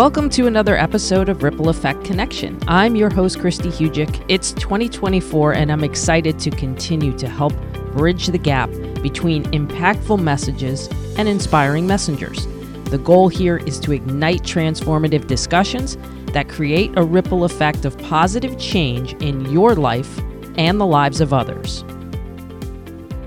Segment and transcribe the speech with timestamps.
[0.00, 2.58] Welcome to another episode of Ripple Effect Connection.
[2.66, 4.24] I'm your host, Christy Hugic.
[4.28, 7.52] It's 2024, and I'm excited to continue to help
[7.92, 8.70] bridge the gap
[9.02, 10.88] between impactful messages
[11.18, 12.46] and inspiring messengers.
[12.84, 15.98] The goal here is to ignite transformative discussions
[16.32, 20.18] that create a ripple effect of positive change in your life
[20.56, 21.84] and the lives of others.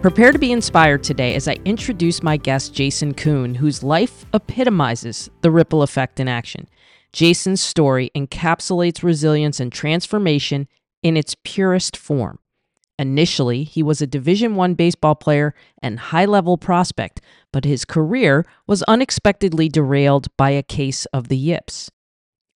[0.04, 5.30] Prepare to be inspired today as I introduce my guest, Jason Kuhn, whose life epitomizes
[5.40, 6.68] the ripple effect in action.
[7.14, 10.68] Jason's story encapsulates resilience and transformation
[11.04, 12.40] in its purest form.
[13.00, 17.22] Initially, he was a Division 1 baseball player and high-level prospect,
[17.54, 21.90] but his career was unexpectedly derailed by a case of the yips.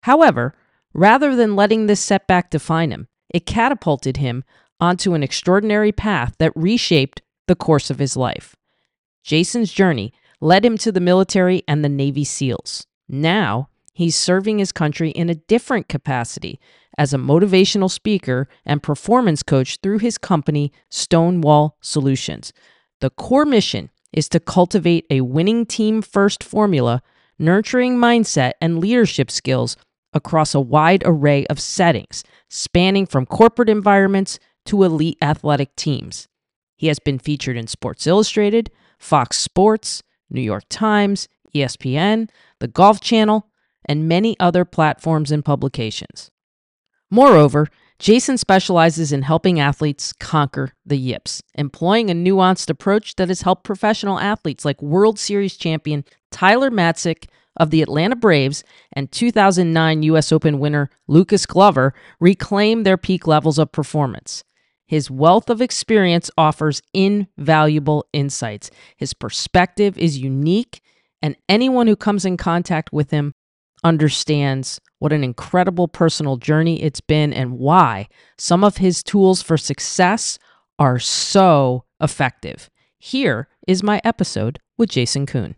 [0.05, 0.55] However,
[0.95, 4.45] rather than letting this setback define him, it catapulted him
[4.81, 8.57] onto an extraordinary path that reshaped the course of his life.
[9.23, 12.87] Jason's journey led him to the military and the Navy SEALs.
[13.09, 16.61] Now, he's serving his country in a different capacity
[16.99, 22.53] as a motivational speaker and performance coach through his company, Stonewall Solutions.
[23.01, 27.03] The core mission is to cultivate a winning team first formula,
[27.39, 29.77] nurturing mindset and leadership skills
[30.13, 36.29] across a wide array of settings, spanning from corporate environments to elite athletic teams.
[36.77, 42.29] He has been featured in Sports Illustrated, Fox Sports, New York Times, ESPN,
[42.61, 43.47] the Golf Channel,
[43.87, 46.31] and many other platforms and publications.
[47.11, 53.43] Moreover, Jason specializes in helping athletes conquer the yips, employing a nuanced approach that has
[53.43, 60.03] helped professional athletes like World Series champion Tyler Matzek of the Atlanta Braves and 2009
[60.03, 60.33] U.S.
[60.33, 64.43] Open winner Lucas Glover reclaim their peak levels of performance.
[64.87, 68.71] His wealth of experience offers invaluable insights.
[68.97, 70.81] His perspective is unique,
[71.23, 73.33] and anyone who comes in contact with him
[73.83, 78.09] understands what an incredible personal journey it's been and why
[78.39, 80.39] some of his tools for success
[80.79, 82.71] are so effective.
[82.99, 85.55] Here is my episode with Jason Kuhn.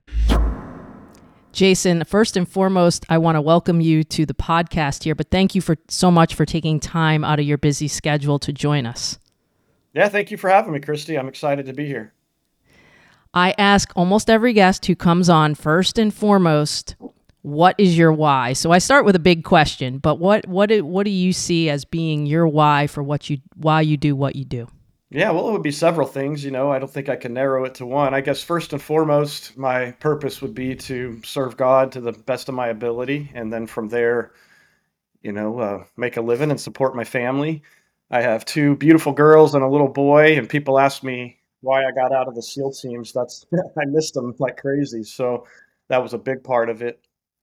[1.57, 5.55] Jason, first and foremost, I want to welcome you to the podcast here, but thank
[5.55, 9.19] you for so much for taking time out of your busy schedule to join us.
[9.95, 11.19] Yeah, thank you for having me, Christy.
[11.19, 12.13] I'm excited to be here.
[13.33, 16.95] I ask almost every guest who comes on first and foremost,
[17.41, 18.53] what is your why?
[18.53, 21.71] So I start with a big question, but what what do, what do you see
[21.71, 24.69] as being your why for what you why you do what you do?
[25.11, 26.45] Yeah, well, it would be several things.
[26.45, 28.13] You know, I don't think I can narrow it to one.
[28.13, 32.49] I guess first and foremost, my purpose would be to serve God to the best
[32.49, 33.31] of my ability.
[33.35, 34.33] And then from there,
[35.23, 37.63] you know, uh, make a living and support my family.
[38.11, 40.37] I have two beautiful girls and a little boy.
[40.39, 43.13] And people ask me why I got out of the SEAL teams.
[43.13, 43.47] That's,
[43.79, 45.05] I missed them like crazy.
[45.05, 45.47] So
[45.89, 47.01] that was a big part of it.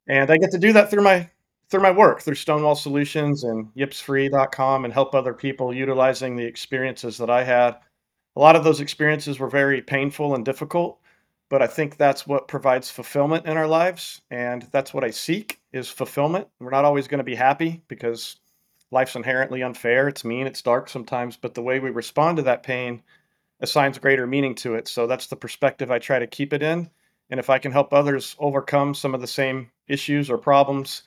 [0.07, 1.30] And I get to do that through my
[1.74, 7.18] through my work through Stonewall Solutions and yipsfree.com and help other people utilizing the experiences
[7.18, 7.80] that I had.
[8.36, 11.00] A lot of those experiences were very painful and difficult,
[11.50, 15.62] but I think that's what provides fulfillment in our lives and that's what I seek
[15.72, 16.48] is fulfillment.
[16.60, 18.36] We're not always going to be happy because
[18.92, 20.08] life's inherently unfair.
[20.08, 23.02] It's mean, it's dark sometimes, but the way we respond to that pain
[23.62, 24.88] assigns greater meaning to it.
[24.88, 26.88] So that's the perspective I try to keep it in.
[27.32, 31.02] And if I can help others overcome some of the same issues or problems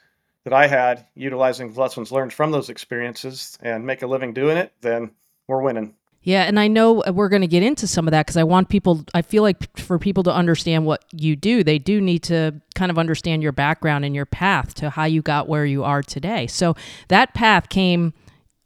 [0.47, 4.73] that I had utilizing lessons learned from those experiences and make a living doing it,
[4.81, 5.11] then
[5.49, 5.97] we're winning.
[6.23, 8.69] Yeah, and I know we're going to get into some of that because I want
[8.69, 12.61] people, I feel like for people to understand what you do, they do need to
[12.77, 16.01] kind of understand your background and your path to how you got where you are
[16.01, 16.47] today.
[16.47, 16.77] So
[17.09, 18.15] that path came,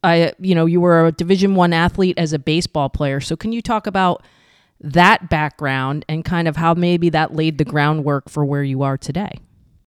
[0.04, 3.22] I, you know, you were a Division One athlete as a baseball player.
[3.22, 4.22] So can you talk about
[4.82, 8.98] that background and kind of how maybe that laid the groundwork for where you are
[8.98, 9.32] today?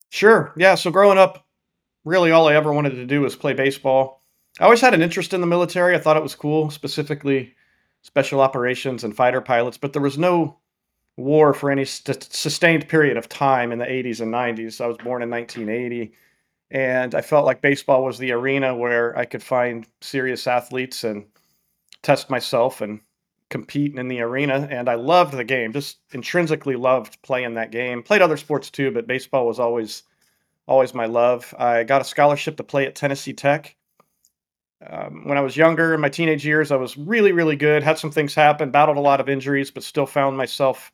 [0.09, 0.55] Sure.
[0.57, 0.75] Yeah.
[0.77, 1.45] So growing up,
[2.05, 4.23] really all I ever wanted to do was play baseball.
[4.61, 5.95] I always had an interest in the military.
[5.95, 7.55] I thought it was cool, specifically
[8.03, 10.59] special operations and fighter pilots, but there was no
[11.17, 14.81] war for any st- sustained period of time in the 80s and 90s.
[14.81, 16.13] I was born in 1980,
[16.71, 21.27] and I felt like baseball was the arena where I could find serious athletes and
[22.03, 23.01] test myself and
[23.51, 24.67] compete in the arena.
[24.71, 28.03] And I loved the game, just intrinsically loved playing that game.
[28.03, 30.03] Played other sports too, but baseball was always
[30.67, 31.55] always my love.
[31.59, 33.77] I got a scholarship to play at Tennessee Tech.
[34.89, 37.83] Um, when I was younger, in my teenage years, I was really, really good.
[37.83, 40.91] Had some things happen, battled a lot of injuries, but still found myself,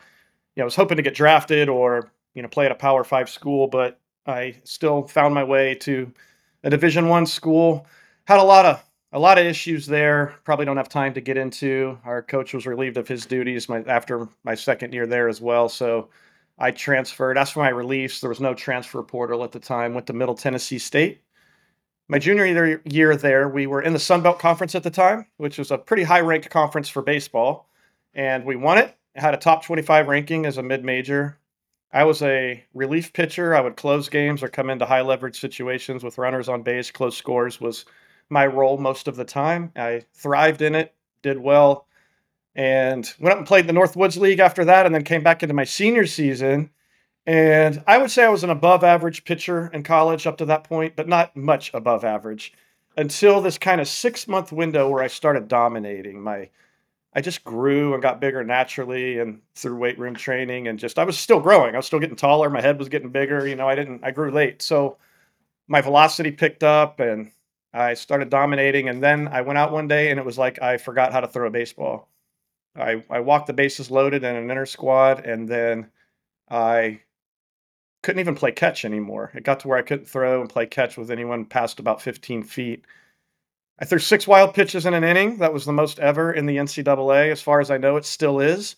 [0.55, 3.05] you know, I was hoping to get drafted or, you know, play at a Power
[3.05, 6.13] Five school, but I still found my way to
[6.65, 7.87] a Division One school.
[8.27, 10.35] Had a lot of a lot of issues there.
[10.45, 11.99] Probably don't have time to get into.
[12.05, 15.69] Our coach was relieved of his duties my, after my second year there as well.
[15.69, 16.11] So
[16.59, 17.37] I transferred.
[17.37, 18.21] That's when I released.
[18.21, 19.95] There was no transfer portal at the time.
[19.95, 21.23] Went to Middle Tennessee State.
[22.09, 25.59] My junior year there, we were in the Sun Belt Conference at the time, which
[25.59, 27.69] was a pretty high ranked conference for baseball.
[28.15, 28.97] And we won it.
[29.15, 31.39] it had a top 25 ranking as a mid major.
[31.93, 33.55] I was a relief pitcher.
[33.55, 36.91] I would close games or come into high leverage situations with runners on base.
[36.91, 37.85] Close scores was
[38.31, 39.73] my role most of the time.
[39.77, 41.87] I thrived in it, did well
[42.59, 45.55] and went up and played the Northwoods League after that, and then came back into
[45.55, 46.71] my senior season.
[47.25, 50.65] And I would say I was an above average pitcher in college up to that
[50.65, 52.53] point, but not much above average
[52.97, 56.21] until this kind of six month window where I started dominating.
[56.21, 56.51] My
[57.15, 61.05] I just grew and got bigger naturally and through weight room training and just I
[61.05, 61.75] was still growing.
[61.75, 62.51] I was still getting taller.
[62.51, 63.47] My head was getting bigger.
[63.47, 64.63] You know, I didn't I grew late.
[64.63, 64.97] So
[65.69, 67.31] my velocity picked up and
[67.73, 68.89] I started dominating.
[68.89, 71.29] And then I went out one day and it was like I forgot how to
[71.29, 72.09] throw a baseball.
[72.77, 75.91] I, I walked the bases loaded in an inner squad, and then
[76.51, 77.01] I
[78.03, 79.33] couldn't even play catch anymore.
[79.35, 82.43] It got to where I couldn't throw and play catch with anyone past about 15
[82.45, 82.85] feet.
[83.81, 85.39] I threw six wild pitches in an inning.
[85.39, 87.31] That was the most ever in the NCAA.
[87.31, 88.77] As far as I know, it still is.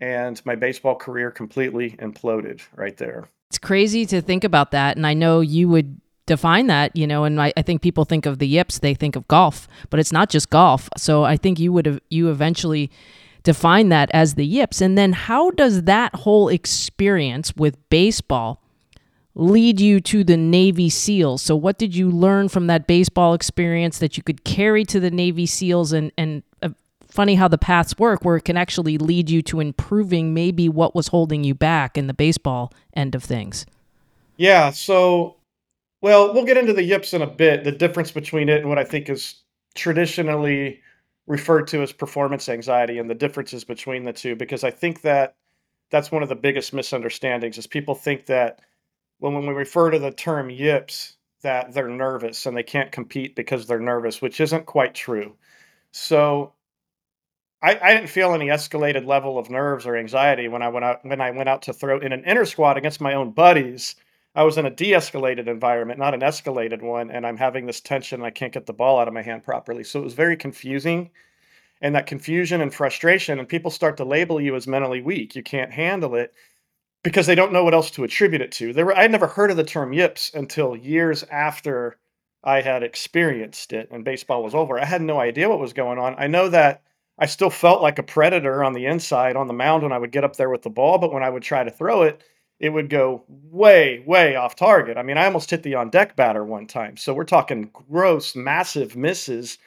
[0.00, 3.28] And my baseball career completely imploded right there.
[3.50, 4.96] It's crazy to think about that.
[4.96, 8.26] And I know you would define that, you know, and I, I, think people think
[8.26, 10.88] of the yips, they think of golf, but it's not just golf.
[10.96, 12.90] So I think you would have, you eventually
[13.42, 14.80] define that as the yips.
[14.80, 18.62] And then how does that whole experience with baseball
[19.34, 21.42] lead you to the Navy SEALs?
[21.42, 25.10] So what did you learn from that baseball experience that you could carry to the
[25.10, 26.70] Navy SEALs and, and uh,
[27.06, 30.94] funny how the paths work where it can actually lead you to improving maybe what
[30.94, 33.66] was holding you back in the baseball end of things?
[34.36, 35.36] Yeah, so
[36.04, 38.78] well, we'll get into the yips in a bit, the difference between it and what
[38.78, 39.36] I think is
[39.74, 40.82] traditionally
[41.26, 45.34] referred to as performance anxiety and the differences between the two, because I think that
[45.88, 48.60] that's one of the biggest misunderstandings is people think that
[49.20, 53.34] when, when we refer to the term yips, that they're nervous and they can't compete
[53.34, 55.34] because they're nervous, which isn't quite true.
[55.92, 56.52] So
[57.62, 61.02] I, I, didn't feel any escalated level of nerves or anxiety when I went out
[61.02, 63.96] when I went out to throw in an inner squad against my own buddies
[64.34, 68.20] I was in a de-escalated environment, not an escalated one, and I'm having this tension
[68.20, 69.84] and I can't get the ball out of my hand properly.
[69.84, 71.10] So it was very confusing.
[71.80, 75.36] And that confusion and frustration, and people start to label you as mentally weak.
[75.36, 76.32] You can't handle it
[77.02, 78.72] because they don't know what else to attribute it to.
[78.72, 81.98] There were, I'd never heard of the term yips until years after
[82.42, 84.80] I had experienced it and baseball was over.
[84.80, 86.14] I had no idea what was going on.
[86.18, 86.82] I know that
[87.18, 90.10] I still felt like a predator on the inside on the mound when I would
[90.10, 92.22] get up there with the ball, but when I would try to throw it,
[92.64, 94.96] it would go way, way off target.
[94.96, 96.96] I mean, I almost hit the on deck batter one time.
[96.96, 99.58] So we're talking gross, massive misses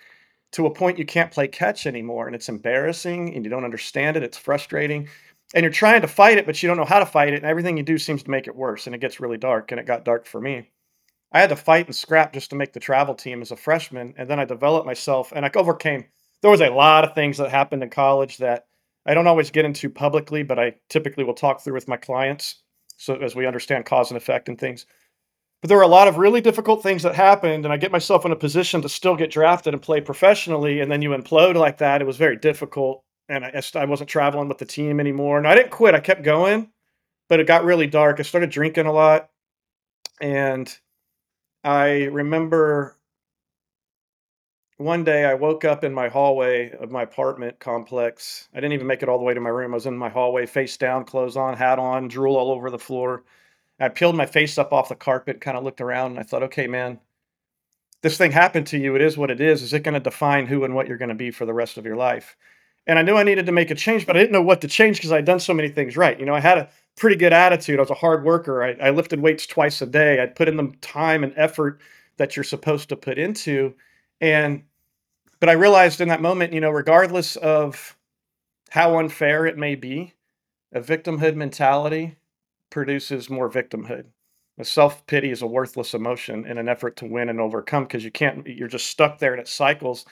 [0.53, 2.25] to a point you can't play catch anymore.
[2.25, 4.23] And it's embarrassing and you don't understand it.
[4.23, 5.09] It's frustrating.
[5.53, 7.35] And you're trying to fight it, but you don't know how to fight it.
[7.35, 8.88] And everything you do seems to make it worse.
[8.88, 9.71] And it gets really dark.
[9.71, 10.71] And it got dark for me.
[11.31, 14.15] I had to fight and scrap just to make the travel team as a freshman.
[14.17, 16.05] And then I developed myself and I overcame.
[16.41, 18.65] There was a lot of things that happened in college that
[19.05, 22.63] I don't always get into publicly, but I typically will talk through with my clients
[22.97, 24.85] so as we understand cause and effect and things.
[25.61, 28.25] But there were a lot of really difficult things that happened, and I get myself
[28.25, 31.77] in a position to still get drafted and play professionally, and then you implode like
[31.79, 32.01] that.
[32.01, 35.38] It was very difficult, and I, I wasn't traveling with the team anymore.
[35.38, 36.71] And I didn't quit; I kept going,
[37.27, 38.19] but it got really dark.
[38.19, 39.29] I started drinking a lot,
[40.22, 40.75] and
[41.63, 42.97] I remember
[44.77, 48.48] one day I woke up in my hallway of my apartment complex.
[48.53, 49.74] I didn't even make it all the way to my room.
[49.74, 52.77] I was in my hallway, face down, clothes on, hat on, drool all over the
[52.77, 53.24] floor.
[53.79, 56.43] I peeled my face up off the carpet, kind of looked around, and I thought,
[56.43, 57.00] okay, man,
[58.01, 58.96] this thing happened to you.
[58.96, 59.63] It is what it is.
[59.63, 61.77] Is it going to define who and what you're going to be for the rest
[61.77, 62.36] of your life?
[62.86, 64.67] And I knew I needed to make a change, but I didn't know what to
[64.67, 66.19] change because I'd done so many things right.
[66.19, 67.79] You know, I had a pretty good attitude.
[67.79, 68.63] I was a hard worker.
[68.63, 70.22] I, I lifted weights twice a day.
[70.22, 71.81] I'd put in the time and effort
[72.17, 73.74] that you're supposed to put into
[74.22, 74.63] and
[75.39, 77.96] but I realized in that moment, you know, regardless of
[78.70, 80.13] how unfair it may be,
[80.74, 82.17] a victimhood mentality
[82.70, 84.06] produces more victimhood.
[84.63, 88.10] Self pity is a worthless emotion in an effort to win and overcome because you
[88.12, 90.06] can't, you're just stuck there and it cycles.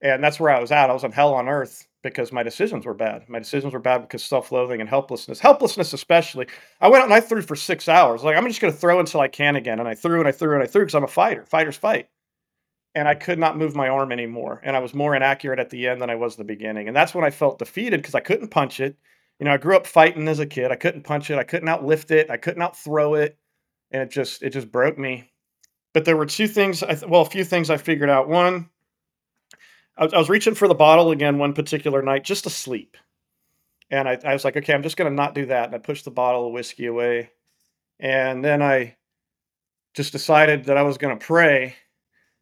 [0.00, 0.88] And that's where I was at.
[0.88, 3.28] I was on hell on earth because my decisions were bad.
[3.28, 6.46] My decisions were bad because self loathing and helplessness, helplessness especially.
[6.80, 8.24] I went out and I threw for six hours.
[8.24, 9.80] Like, I'm just going to throw until I can again.
[9.80, 11.44] And I threw and I threw and I threw because I'm a fighter.
[11.44, 12.08] Fighters fight
[12.94, 14.60] and I could not move my arm anymore.
[14.62, 16.86] And I was more inaccurate at the end than I was the beginning.
[16.86, 18.96] And that's when I felt defeated because I couldn't punch it.
[19.38, 20.70] You know, I grew up fighting as a kid.
[20.70, 21.38] I couldn't punch it.
[21.38, 22.30] I couldn't outlift it.
[22.30, 23.36] I couldn't outthrow it.
[23.90, 25.32] And it just it just broke me.
[25.92, 26.82] But there were two things.
[26.82, 28.28] i well, a few things I figured out.
[28.28, 28.70] One,
[29.96, 32.96] I was, was reaching for the bottle again one particular night just to sleep.
[33.90, 35.66] And I, I was like, okay, I'm just going to not do that.
[35.66, 37.30] And I pushed the bottle of whiskey away.
[38.00, 38.96] And then I
[39.94, 41.76] just decided that I was going to pray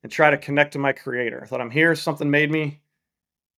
[0.03, 1.41] and try to connect to my creator.
[1.43, 2.81] I thought I'm here, something made me.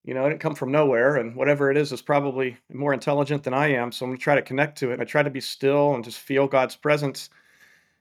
[0.04, 3.42] You know, I didn't come from nowhere, and whatever it is is probably more intelligent
[3.42, 3.90] than I am.
[3.90, 4.94] So I'm gonna try to connect to it.
[4.94, 7.30] And I try to be still and just feel God's presence.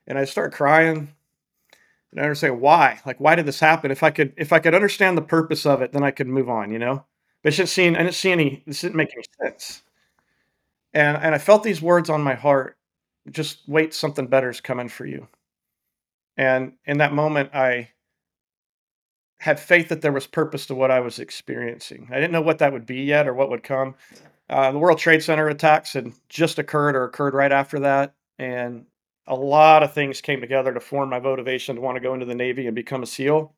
[0.08, 1.14] And I start crying
[2.12, 3.00] and I understand why.
[3.06, 3.90] Like, why did this happen?
[3.90, 6.50] If I could, if I could understand the purpose of it, then I could move
[6.50, 6.72] on.
[6.72, 7.06] You know,
[7.42, 8.64] but didn't I didn't see any.
[8.68, 9.84] This didn't make any sense.
[10.94, 12.78] And and I felt these words on my heart.
[13.32, 15.28] Just wait, something better is coming for you.
[16.38, 17.90] And in that moment, I
[19.44, 22.08] had faith that there was purpose to what I was experiencing.
[22.10, 23.96] I didn't know what that would be yet or what would come.
[24.50, 28.86] Uh, the World Trade Center attacks had just occurred or occurred right after that, and
[29.28, 32.26] a lot of things came together to form my motivation to want to go into
[32.26, 33.54] the Navy and become a SEAL.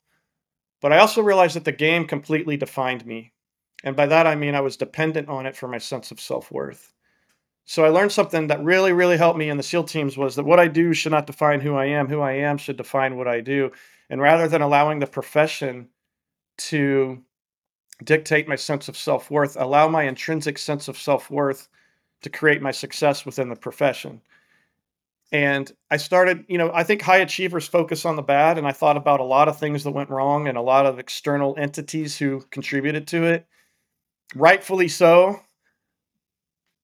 [0.81, 3.31] But I also realized that the game completely defined me.
[3.83, 6.51] And by that, I mean I was dependent on it for my sense of self
[6.51, 6.93] worth.
[7.65, 10.45] So I learned something that really, really helped me in the SEAL teams was that
[10.45, 12.07] what I do should not define who I am.
[12.07, 13.71] Who I am should define what I do.
[14.09, 15.89] And rather than allowing the profession
[16.57, 17.23] to
[18.03, 21.67] dictate my sense of self worth, allow my intrinsic sense of self worth
[22.21, 24.21] to create my success within the profession.
[25.31, 28.57] And I started, you know, I think high achievers focus on the bad.
[28.57, 30.99] And I thought about a lot of things that went wrong and a lot of
[30.99, 33.47] external entities who contributed to it.
[34.35, 35.41] Rightfully so.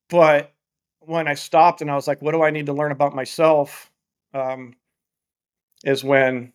[0.10, 0.54] But
[1.00, 3.92] when I stopped and I was like, what do I need to learn about myself?
[4.34, 4.75] Um,
[5.84, 6.54] is when,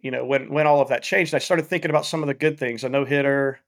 [0.00, 1.34] you know, when when all of that changed.
[1.34, 3.60] I started thinking about some of the good things, a no hitter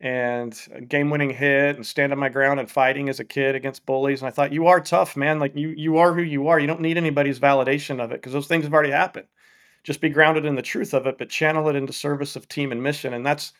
[0.00, 3.86] and a game winning hit and standing my ground and fighting as a kid against
[3.86, 4.20] bullies.
[4.20, 5.38] And I thought, you are tough, man.
[5.38, 6.58] Like you you are who you are.
[6.58, 9.26] You don't need anybody's validation of it because those things have already happened.
[9.84, 12.72] Just be grounded in the truth of it, but channel it into service of team
[12.72, 13.14] and mission.
[13.14, 13.52] And that's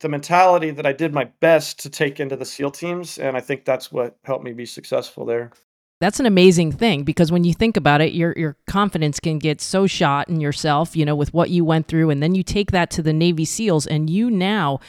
[0.00, 3.18] the mentality that I did my best to take into the SEAL teams.
[3.18, 5.52] And I think that's what helped me be successful there.
[6.00, 9.60] That's an amazing thing because when you think about it, your your confidence can get
[9.60, 12.70] so shot in yourself, you know, with what you went through, and then you take
[12.70, 14.80] that to the Navy SEALs, and you now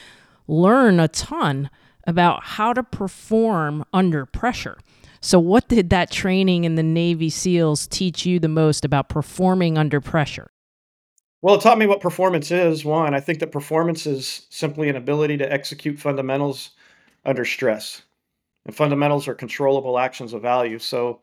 [0.48, 1.68] learn a ton
[2.06, 4.78] about how to perform under pressure.
[5.20, 9.76] So, what did that training in the Navy SEALs teach you the most about performing
[9.76, 10.50] under pressure?
[11.42, 12.84] Well, it taught me what performance is.
[12.84, 16.70] One, I think that performance is simply an ability to execute fundamentals
[17.24, 18.02] under stress.
[18.64, 20.78] And fundamentals are controllable actions of value.
[20.78, 21.20] So,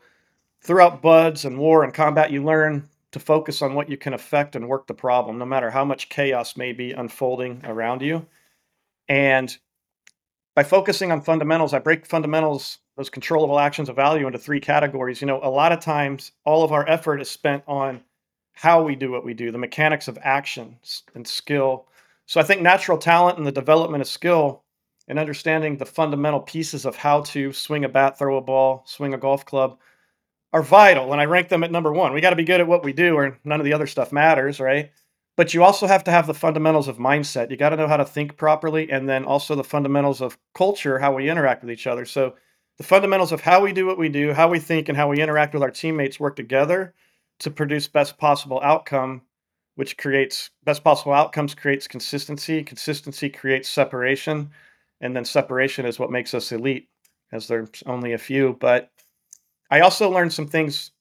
[0.61, 4.55] throughout BUD/S and war and combat, you learn to focus on what you can affect
[4.55, 8.25] and work the problem, no matter how much chaos may be unfolding around you.
[9.07, 9.57] And
[10.55, 15.21] by focusing on fundamentals, I break fundamentals, those controllable actions of value, into three categories.
[15.21, 18.03] You know, a lot of times all of our effort is spent on
[18.51, 20.77] how we do what we do, the mechanics of action
[21.15, 21.87] and skill.
[22.25, 24.63] So I think natural talent and the development of skill
[25.09, 29.13] and understanding the fundamental pieces of how to swing a bat, throw a ball, swing
[29.13, 29.79] a golf club
[30.53, 31.11] are vital.
[31.11, 32.13] And I rank them at number one.
[32.13, 34.11] We got to be good at what we do, or none of the other stuff
[34.11, 34.91] matters, right?
[35.35, 37.49] But you also have to have the fundamentals of mindset.
[37.49, 40.99] You got to know how to think properly, and then also the fundamentals of culture,
[40.99, 42.05] how we interact with each other.
[42.05, 42.35] So
[42.77, 45.21] the fundamentals of how we do what we do, how we think, and how we
[45.21, 46.93] interact with our teammates work together
[47.39, 49.23] to produce best possible outcome
[49.79, 54.49] which creates best possible outcomes creates consistency consistency creates separation
[55.01, 56.89] and then separation is what makes us elite
[57.31, 58.91] as there's only a few but
[59.71, 60.91] i also learned some things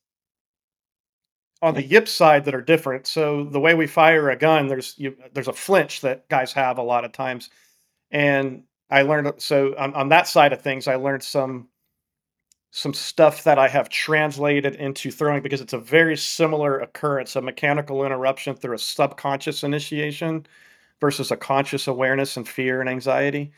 [1.61, 4.95] on the yip side that are different so the way we fire a gun there's
[4.97, 7.49] you, there's a flinch that guys have a lot of times
[8.11, 11.67] and i learned so on, on that side of things i learned some
[12.71, 17.41] some stuff that I have translated into throwing because it's a very similar occurrence, a
[17.41, 20.45] mechanical interruption through a subconscious initiation
[21.01, 23.51] versus a conscious awareness and fear and anxiety.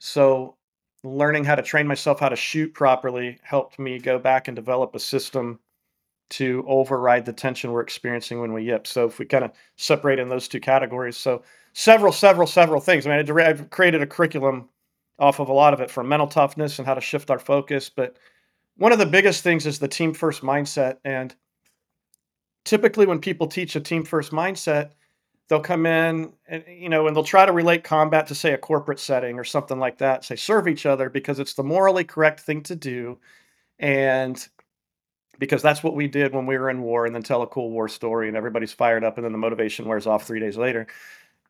[0.00, 0.56] So,
[1.04, 4.94] learning how to train myself how to shoot properly helped me go back and develop
[4.94, 5.60] a system
[6.30, 8.86] to override the tension we're experiencing when we yip.
[8.86, 11.42] So, if we kind of separate in those two categories, so
[11.74, 13.06] several, several, several things.
[13.06, 14.68] I mean, I've created a curriculum
[15.18, 17.90] off of a lot of it from mental toughness and how to shift our focus,
[17.90, 18.16] but
[18.76, 20.96] one of the biggest things is the team first mindset.
[21.04, 21.34] And
[22.64, 24.92] typically, when people teach a team first mindset,
[25.50, 28.58] they'll come in and you know and they'll try to relate combat to say a
[28.58, 32.40] corporate setting or something like that say serve each other because it's the morally correct
[32.40, 33.18] thing to do.
[33.78, 34.48] And
[35.38, 37.70] because that's what we did when we were in war and then tell a cool
[37.70, 40.86] war story and everybody's fired up and then the motivation wears off three days later.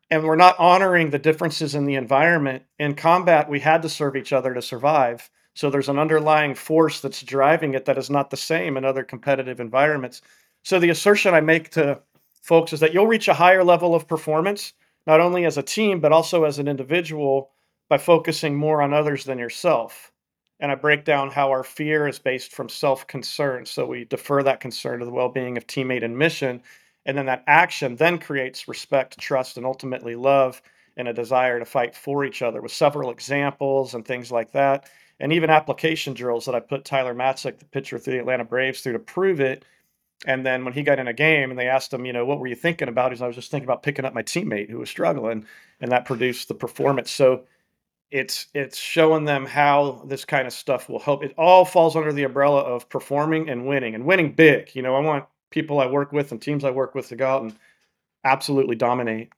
[0.09, 2.63] And we're not honoring the differences in the environment.
[2.79, 5.29] In combat we had to serve each other to survive.
[5.53, 9.03] So there's an underlying force that's driving it that is not the same in other
[9.03, 10.21] competitive environments.
[10.63, 12.01] So the assertion I make to
[12.41, 14.73] folks is that you'll reach a higher level of performance,
[15.07, 17.51] not only as a team, but also as an individual
[17.89, 20.11] by focusing more on others than yourself.
[20.59, 23.65] and I break down how our fear is based from self concern.
[23.65, 26.61] So we defer that concern to the well being of teammate and mission.
[27.05, 30.61] And then that action then creates respect, trust, and ultimately love
[30.97, 34.89] and a desire to fight for each other with several examples and things like that.
[35.19, 38.81] And even application drills that I put Tyler Matzek, the pitcher through the Atlanta Braves,
[38.81, 39.65] through to prove it.
[40.25, 42.39] And then when he got in a game and they asked him, you know, what
[42.39, 43.11] were you thinking about?
[43.11, 45.45] He's, I was just thinking about picking up my teammate who was struggling.
[45.79, 47.09] And that produced the performance.
[47.09, 47.43] So
[48.11, 51.23] it's it's showing them how this kind of stuff will help.
[51.23, 54.75] It all falls under the umbrella of performing and winning and winning big.
[54.75, 57.27] You know, I want people I work with and teams I work with to go
[57.27, 57.55] out and
[58.23, 59.29] absolutely dominate.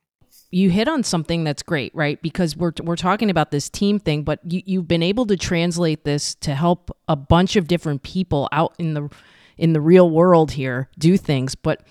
[0.50, 2.20] You hit on something that's great, right?
[2.20, 6.04] Because we're we're talking about this team thing, but you, you've been able to translate
[6.04, 9.08] this to help a bunch of different people out in the
[9.56, 11.54] in the real world here do things.
[11.54, 11.82] But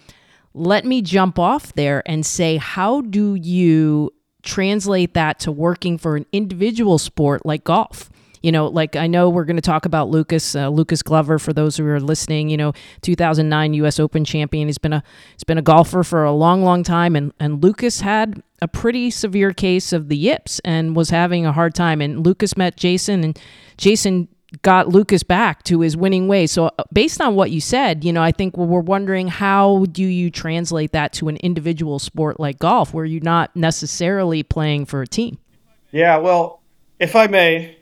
[0.54, 4.12] let me jump off there and say, how do you
[4.44, 8.10] translate that to working for an individual sport like golf
[8.42, 11.54] you know like i know we're going to talk about lucas uh, lucas glover for
[11.54, 15.02] those who are listening you know 2009 us open champion he's been a
[15.32, 19.10] he's been a golfer for a long long time and and lucas had a pretty
[19.10, 23.24] severe case of the yips and was having a hard time and lucas met jason
[23.24, 23.40] and
[23.78, 24.28] jason
[24.62, 26.52] got Lucas back to his winning ways.
[26.52, 30.04] So, uh, based on what you said, you know, I think we're wondering how do
[30.04, 35.02] you translate that to an individual sport like golf, where you're not necessarily playing for
[35.02, 35.40] a team?
[35.92, 36.62] Yeah, well,
[37.00, 37.78] if I may,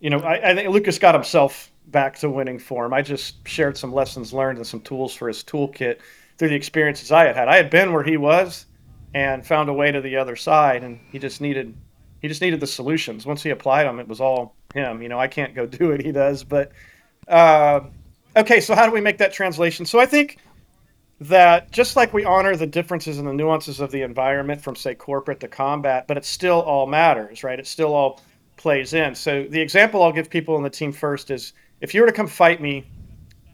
[0.00, 2.92] you know, I, I think Lucas got himself back to winning form.
[2.92, 5.98] I just shared some lessons learned and some tools for his toolkit
[6.38, 7.48] through the experiences I had had.
[7.48, 8.66] I had been where he was
[9.14, 11.74] and found a way to the other side, and he just needed
[12.20, 13.26] he just needed the solutions.
[13.26, 15.00] Once he applied them, it was all him.
[15.00, 16.04] You know, I can't go do it.
[16.04, 16.44] He does.
[16.44, 16.72] But
[17.26, 17.80] uh,
[18.36, 19.86] okay, so how do we make that translation?
[19.86, 20.38] So I think
[21.20, 24.94] that just like we honor the differences and the nuances of the environment from say
[24.94, 27.58] corporate to combat, but it still all matters, right?
[27.58, 28.20] It still all
[28.56, 29.14] plays in.
[29.14, 32.12] So the example I'll give people in the team first is if you were to
[32.12, 32.84] come fight me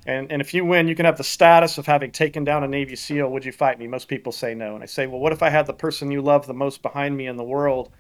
[0.07, 2.69] and, and if you win, you can have the status of having taken down a
[2.69, 3.31] Navy SEAL.
[3.31, 3.87] Would you fight me?
[3.87, 4.75] Most people say no.
[4.75, 7.17] And I say, well, what if I had the person you love the most behind
[7.17, 7.91] me in the world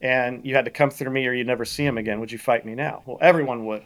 [0.00, 2.38] and you had to come through me or you'd never see him again, would you
[2.38, 3.02] fight me now?
[3.06, 3.82] Well, everyone would.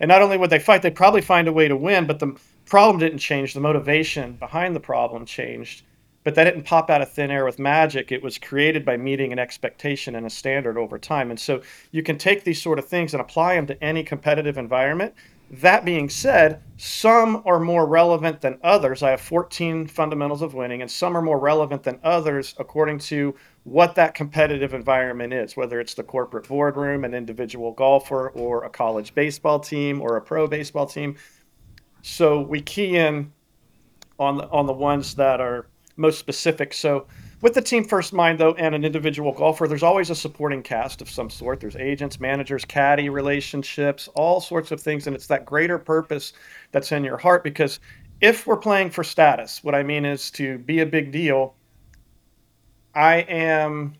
[0.00, 2.36] And not only would they fight, they'd probably find a way to win, but the
[2.66, 3.54] problem didn't change.
[3.54, 5.82] The motivation behind the problem changed.
[6.24, 8.12] But that didn't pop out of thin air with magic.
[8.12, 11.30] It was created by meeting an expectation and a standard over time.
[11.30, 14.58] And so you can take these sort of things and apply them to any competitive
[14.58, 15.14] environment.
[15.50, 19.02] That being said, some are more relevant than others.
[19.02, 23.34] I have 14 fundamentals of winning, and some are more relevant than others according to
[23.64, 28.70] what that competitive environment is, whether it's the corporate boardroom, an individual golfer, or a
[28.70, 31.16] college baseball team, or a pro baseball team.
[32.02, 33.32] So we key in
[34.18, 36.74] on the, on the ones that are most specific.
[36.74, 37.06] So
[37.40, 41.00] with the team first mind, though, and an individual golfer, there's always a supporting cast
[41.00, 41.60] of some sort.
[41.60, 45.06] There's agents, managers, caddy relationships, all sorts of things.
[45.06, 46.32] And it's that greater purpose
[46.72, 47.78] that's in your heart because
[48.20, 51.54] if we're playing for status, what I mean is to be a big deal,
[52.94, 53.94] I am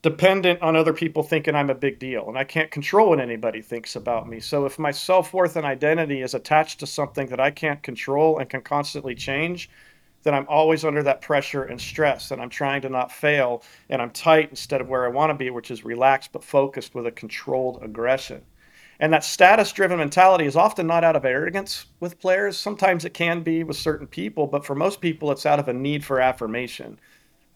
[0.00, 3.60] dependent on other people thinking I'm a big deal, and I can't control what anybody
[3.60, 4.40] thinks about me.
[4.40, 8.38] So if my self worth and identity is attached to something that I can't control
[8.38, 9.68] and can constantly change,
[10.22, 14.02] then I'm always under that pressure and stress, and I'm trying to not fail, and
[14.02, 17.06] I'm tight instead of where I want to be, which is relaxed but focused with
[17.06, 18.42] a controlled aggression.
[19.00, 22.58] And that status driven mentality is often not out of arrogance with players.
[22.58, 25.72] Sometimes it can be with certain people, but for most people, it's out of a
[25.72, 26.98] need for affirmation.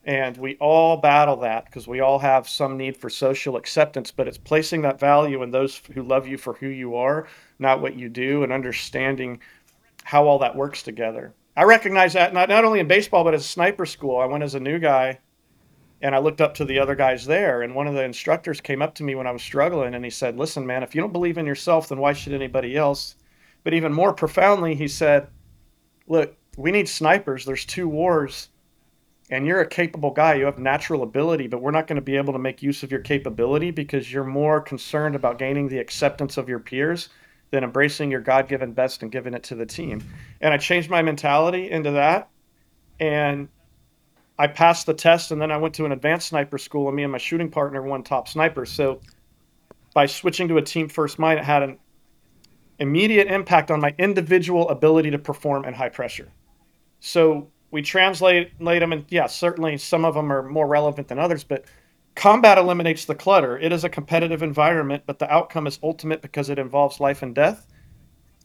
[0.05, 4.29] And we all battle that because we all have some need for social acceptance, but
[4.29, 7.27] it's placing that value in those who love you for who you are,
[7.59, 9.41] not what you do, and understanding
[10.05, 11.33] how all that works together.
[11.57, 14.19] I recognize that not, not only in baseball, but as sniper school.
[14.19, 15.19] I went as a new guy
[16.01, 17.63] and I looked up to the other guys there.
[17.63, 20.11] And one of the instructors came up to me when I was struggling and he
[20.11, 23.17] said, Listen, man, if you don't believe in yourself, then why should anybody else?
[23.65, 25.29] But even more profoundly, he said,
[26.09, 27.45] Look, we need snipers.
[27.45, 28.49] There's two wars
[29.31, 32.19] and you're a capable guy, you have natural ability, but we're not going to be
[32.19, 36.37] able to make use of your capability because you're more concerned about gaining the acceptance
[36.37, 37.09] of your peers
[37.53, 40.03] than embracing your God given best and giving it to the team.
[40.41, 42.31] And I changed my mentality into that.
[42.99, 43.49] And
[44.39, 47.03] I passed the test, and then I went to an advanced sniper school, and me
[47.03, 48.65] and my shooting partner won top sniper.
[48.65, 49.01] So
[49.95, 51.79] by switching to a team first mind, it had an
[52.79, 56.33] immediate impact on my individual ability to perform in high pressure.
[57.01, 61.45] So we translate them, and yeah, certainly some of them are more relevant than others,
[61.45, 61.67] but
[62.15, 63.59] combat eliminates the clutter.
[63.59, 67.35] It is a competitive environment, but the outcome is ultimate because it involves life and
[67.35, 67.67] death.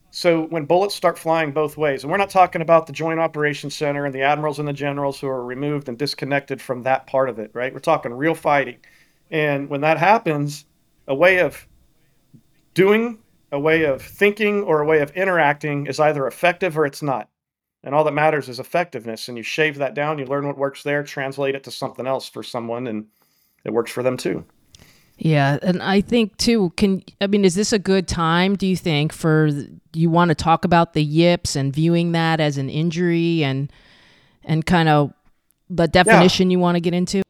[0.09, 3.75] So when bullets start flying both ways, and we're not talking about the Joint Operations
[3.75, 7.29] Center and the admirals and the generals who are removed and disconnected from that part
[7.29, 7.73] of it, right?
[7.73, 8.77] We're talking real fighting.
[9.29, 10.65] And when that happens,
[11.07, 11.67] a way of
[12.73, 13.19] doing,
[13.51, 17.29] a way of thinking, or a way of interacting is either effective or it's not.
[17.83, 19.27] And all that matters is effectiveness.
[19.27, 22.29] And you shave that down, you learn what works there, translate it to something else
[22.29, 23.07] for someone, and
[23.63, 24.45] it works for them too.
[25.17, 26.71] Yeah, and I think too.
[26.77, 28.55] Can I mean, is this a good time?
[28.55, 29.49] Do you think for
[29.93, 33.71] you want to talk about the yips and viewing that as an injury and
[34.43, 35.11] and kind of
[35.69, 36.55] the definition yeah.
[36.55, 37.23] you want to get into?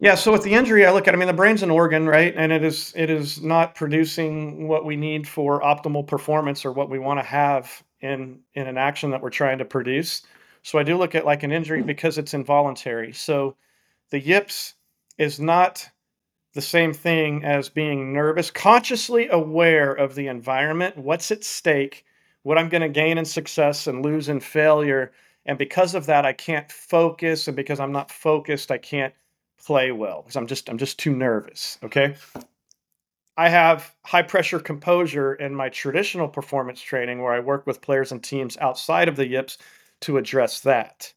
[0.00, 0.16] Yeah.
[0.16, 1.14] So with the injury, I look at.
[1.14, 2.34] I mean, the brain's an organ, right?
[2.36, 6.90] And it is it is not producing what we need for optimal performance or what
[6.90, 10.22] we want to have in in an action that we're trying to produce.
[10.62, 13.12] So I do look at like an injury because it's involuntary.
[13.12, 13.56] So
[14.10, 14.74] the yips
[15.20, 15.88] is not
[16.54, 22.04] the same thing as being nervous, consciously aware of the environment, what's at stake,
[22.42, 25.12] what I'm going to gain in success and lose in failure.
[25.44, 27.46] And because of that, I can't focus.
[27.46, 29.14] And because I'm not focused, I can't
[29.62, 31.78] play well because I'm just I'm just too nervous.
[31.84, 32.16] Okay.
[33.36, 38.10] I have high pressure composure in my traditional performance training where I work with players
[38.10, 39.58] and teams outside of the yips
[40.00, 41.12] to address that.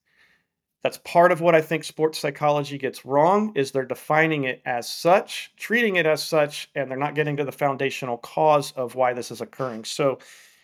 [0.84, 4.92] That's part of what I think sports psychology gets wrong is they're defining it as
[4.92, 9.14] such, treating it as such, and they're not getting to the foundational cause of why
[9.14, 9.86] this is occurring.
[9.86, 10.20] So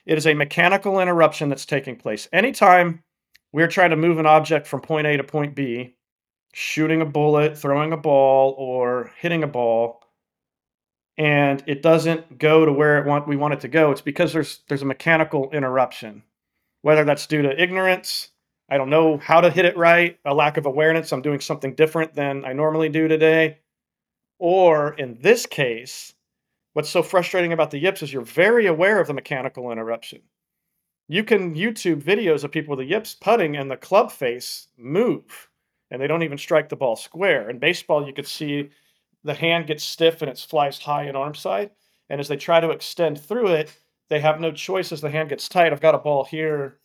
[0.06, 2.28] it is a mechanical interruption that's taking place.
[2.34, 3.02] Anytime
[3.54, 5.96] we're trying to move an object from point A to point B,
[6.54, 10.04] shooting a bullet, throwing a ball, or hitting a ball,
[11.18, 14.34] and it doesn't go to where it want we want it to go, it's because
[14.34, 16.24] there's there's a mechanical interruption.
[16.82, 18.30] Whether that's due to ignorance,
[18.70, 21.12] I don't know how to hit it right, a lack of awareness.
[21.12, 23.60] I'm doing something different than I normally do today.
[24.38, 26.14] Or in this case,
[26.74, 30.22] what's so frustrating about the yips is you're very aware of the mechanical interruption.
[31.08, 35.50] You can YouTube videos of people with the yips putting and the club face move,
[35.90, 37.50] and they don't even strike the ball square.
[37.50, 38.70] In baseball, you could see
[39.24, 41.72] the hand gets stiff and it flies high in arm side.
[42.10, 43.76] And as they try to extend through it,
[44.10, 45.74] they have no choice as the hand gets tight.
[45.74, 46.78] I've got a ball here,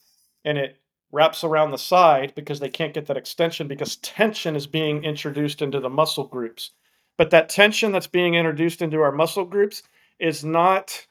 [0.44, 0.78] and it
[1.14, 5.62] wraps around the side because they can't get that extension because tension is being introduced
[5.62, 6.72] into the muscle groups.
[7.16, 9.84] But that tension that's being introduced into our muscle groups
[10.18, 11.06] is not,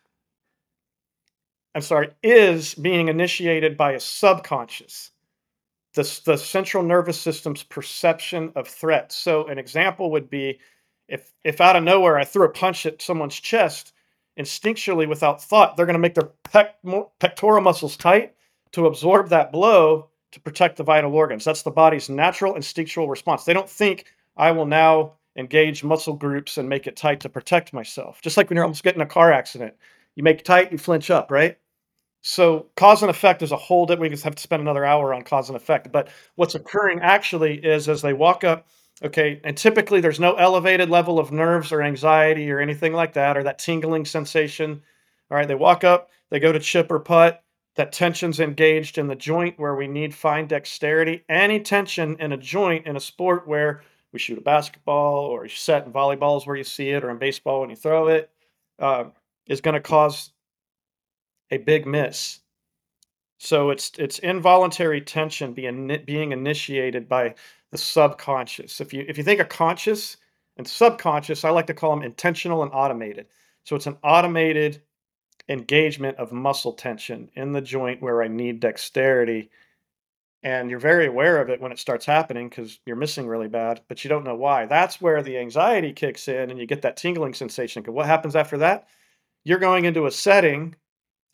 [1.74, 5.12] I'm sorry, is being initiated by a subconscious,
[5.94, 9.14] the, the central nervous system's perception of threat.
[9.14, 10.60] So, an example would be
[11.08, 13.94] if, if out of nowhere I threw a punch at someone's chest,
[14.38, 16.72] instinctually without thought, they're going to make their pec,
[17.20, 18.34] pectoral muscles tight
[18.74, 21.46] to absorb that blow to protect the vital organs.
[21.46, 23.44] That's the body's natural instinctual response.
[23.44, 24.06] They don't think
[24.36, 28.22] I will now engage muscle groups and make it tight to protect myself.
[28.22, 29.74] Just like when you're almost getting a car accident,
[30.16, 31.58] you make tight, you flinch up, right?
[32.22, 35.14] So cause and effect is a whole that we just have to spend another hour
[35.14, 35.92] on cause and effect.
[35.92, 38.68] But what's occurring actually is as they walk up,
[39.04, 43.36] okay, and typically there's no elevated level of nerves or anxiety or anything like that,
[43.36, 44.82] or that tingling sensation.
[45.30, 47.44] All right, they walk up, they go to chip or putt,
[47.76, 51.24] that tension's engaged in the joint where we need fine dexterity.
[51.28, 53.82] Any tension in a joint in a sport where
[54.12, 57.10] we shoot a basketball or you set in volleyball is where you see it, or
[57.10, 58.30] in baseball when you throw it,
[58.80, 59.06] uh,
[59.48, 60.32] is going to cause
[61.50, 62.40] a big miss.
[63.40, 67.36] So it's it's involuntary tension being being initiated by
[67.72, 68.80] the subconscious.
[68.80, 70.18] If you if you think of conscious
[70.58, 73.26] and subconscious, I like to call them intentional and automated.
[73.66, 74.82] So it's an automated
[75.50, 79.50] engagement of muscle tension in the joint where I need dexterity.
[80.42, 83.82] And you're very aware of it when it starts happening because you're missing really bad,
[83.88, 84.66] but you don't know why.
[84.66, 87.82] That's where the anxiety kicks in and you get that tingling sensation.
[87.82, 88.88] Because what happens after that?
[89.46, 90.76] You're going into a setting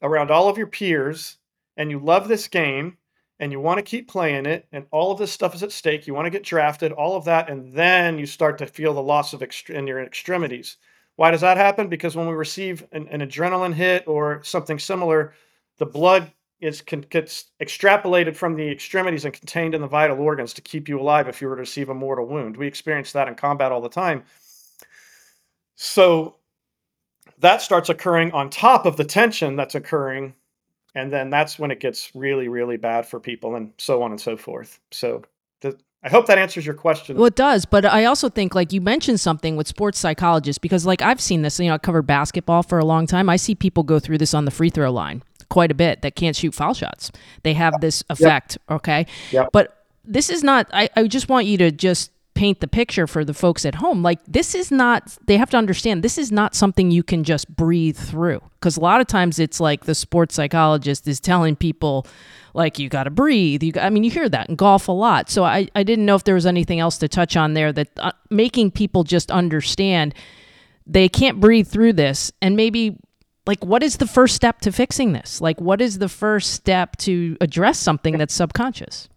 [0.02, 1.38] around all of your peers
[1.76, 2.98] and you love this game
[3.40, 6.06] and you want to keep playing it and all of this stuff is at stake.
[6.06, 7.50] You want to get drafted, all of that.
[7.50, 10.78] And then you start to feel the loss of ext- in your extremities
[11.20, 11.90] why does that happen?
[11.90, 15.34] Because when we receive an, an adrenaline hit or something similar,
[15.78, 20.62] the blood is gets extrapolated from the extremities and contained in the vital organs to
[20.62, 22.56] keep you alive if you were to receive a mortal wound.
[22.56, 24.24] We experience that in combat all the time.
[25.76, 26.38] So
[27.40, 30.36] that starts occurring on top of the tension that's occurring
[30.96, 34.22] and then that's when it gets really really bad for people and so on and
[34.22, 35.22] so forth so
[36.02, 37.18] I hope that answers your question.
[37.18, 40.86] Well, it does, but I also think like you mentioned something with sports psychologists because
[40.86, 41.60] like I've seen this.
[41.60, 43.30] You know, I covered basketball for a long time.
[43.30, 46.16] I see people go through this on the free throw line quite a bit that
[46.16, 47.12] can't shoot foul shots.
[47.44, 48.58] They have this effect.
[48.70, 48.78] Yep.
[48.78, 49.50] Okay, yep.
[49.52, 50.70] but this is not.
[50.72, 54.02] I, I just want you to just paint the picture for the folks at home.
[54.02, 57.54] Like this is not they have to understand this is not something you can just
[57.54, 62.08] breathe through because a lot of times it's like the sports psychologist is telling people
[62.54, 63.62] like you got to breathe.
[63.62, 65.30] You I mean you hear that in golf a lot.
[65.30, 67.90] So I I didn't know if there was anything else to touch on there that
[67.98, 70.16] uh, making people just understand
[70.88, 72.98] they can't breathe through this and maybe
[73.48, 75.42] like what is the first step to fixing this?
[75.42, 79.10] Like what is the first step to address something that's subconscious?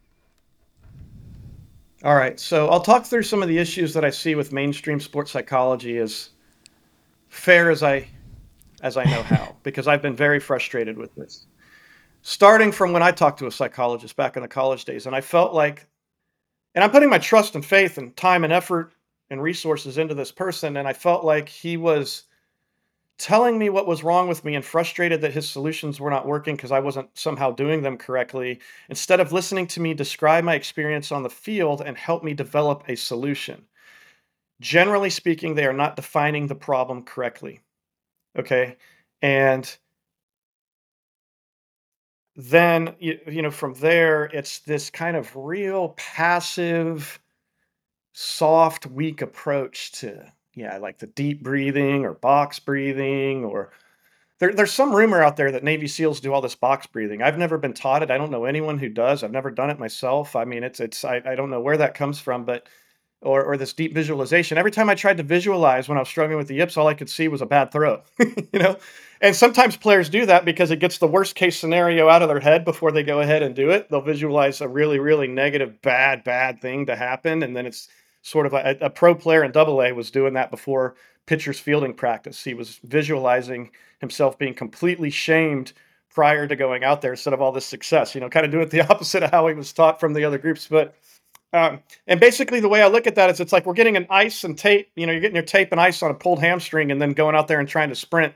[2.05, 4.99] All right, so I'll talk through some of the issues that I see with mainstream
[4.99, 6.31] sports psychology as
[7.29, 8.09] fair as I
[8.83, 11.47] as I know how, because I've been very frustrated with this.
[12.23, 15.21] Starting from when I talked to a psychologist back in the college days, and I
[15.21, 15.87] felt like,
[16.75, 18.95] and I'm putting my trust and faith and time and effort
[19.31, 22.25] and resources into this person, and I felt like he was
[23.19, 26.57] telling me what was wrong with me and frustrated that his solutions were not working
[26.57, 31.13] because I wasn't somehow doing them correctly, instead of listening to me describe my experience
[31.13, 33.67] on the field and help me develop a solution.
[34.61, 37.61] Generally speaking, they are not defining the problem correctly.
[38.39, 38.77] Okay.
[39.23, 39.77] And
[42.37, 47.21] then, you, you know, from there, it's this kind of real passive,
[48.15, 53.71] soft, weak approach to yeah, like the deep breathing or box breathing or
[54.39, 57.23] there, there's some rumor out there that Navy SEALs do all this box breathing.
[57.23, 58.11] I've never been taught it.
[58.11, 59.23] I don't know anyone who does.
[59.23, 60.35] I've never done it myself.
[60.35, 62.69] I mean, it's it's I, I don't know where that comes from, but
[63.21, 64.59] or or this deep visualization.
[64.59, 66.95] Every time I tried to visualize when I was struggling with the yips, all I
[66.95, 68.03] could see was a bad throw.
[68.19, 68.77] you know,
[69.21, 72.41] and sometimes players do that because it gets the worst case scenario out of their
[72.41, 73.89] head before they go ahead and do it.
[73.91, 77.89] They'll visualize a really really negative, bad, bad thing to happen, and then it's
[78.23, 80.95] sort of a, a pro player in double A was doing that before
[81.27, 82.43] pitcher's fielding practice.
[82.43, 85.73] He was visualizing himself being completely shamed
[86.11, 88.65] prior to going out there instead of all this success, you know, kind of doing
[88.65, 90.67] it the opposite of how he was taught from the other groups.
[90.69, 90.95] But,
[91.53, 94.07] um, and basically the way I look at that is it's like we're getting an
[94.11, 96.91] ice and tape, you know, you're getting your tape and ice on a pulled hamstring
[96.91, 98.35] and then going out there and trying to sprint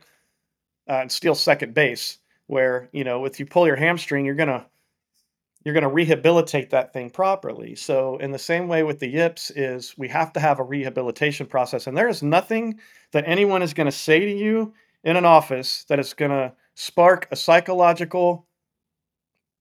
[0.89, 4.49] uh, and steal second base where, you know, if you pull your hamstring, you're going
[4.49, 4.65] to,
[5.67, 7.75] you're going to rehabilitate that thing properly.
[7.75, 11.45] So in the same way with the yips is we have to have a rehabilitation
[11.45, 12.79] process and there is nothing
[13.11, 16.53] that anyone is going to say to you in an office that is going to
[16.77, 18.47] spark a psychological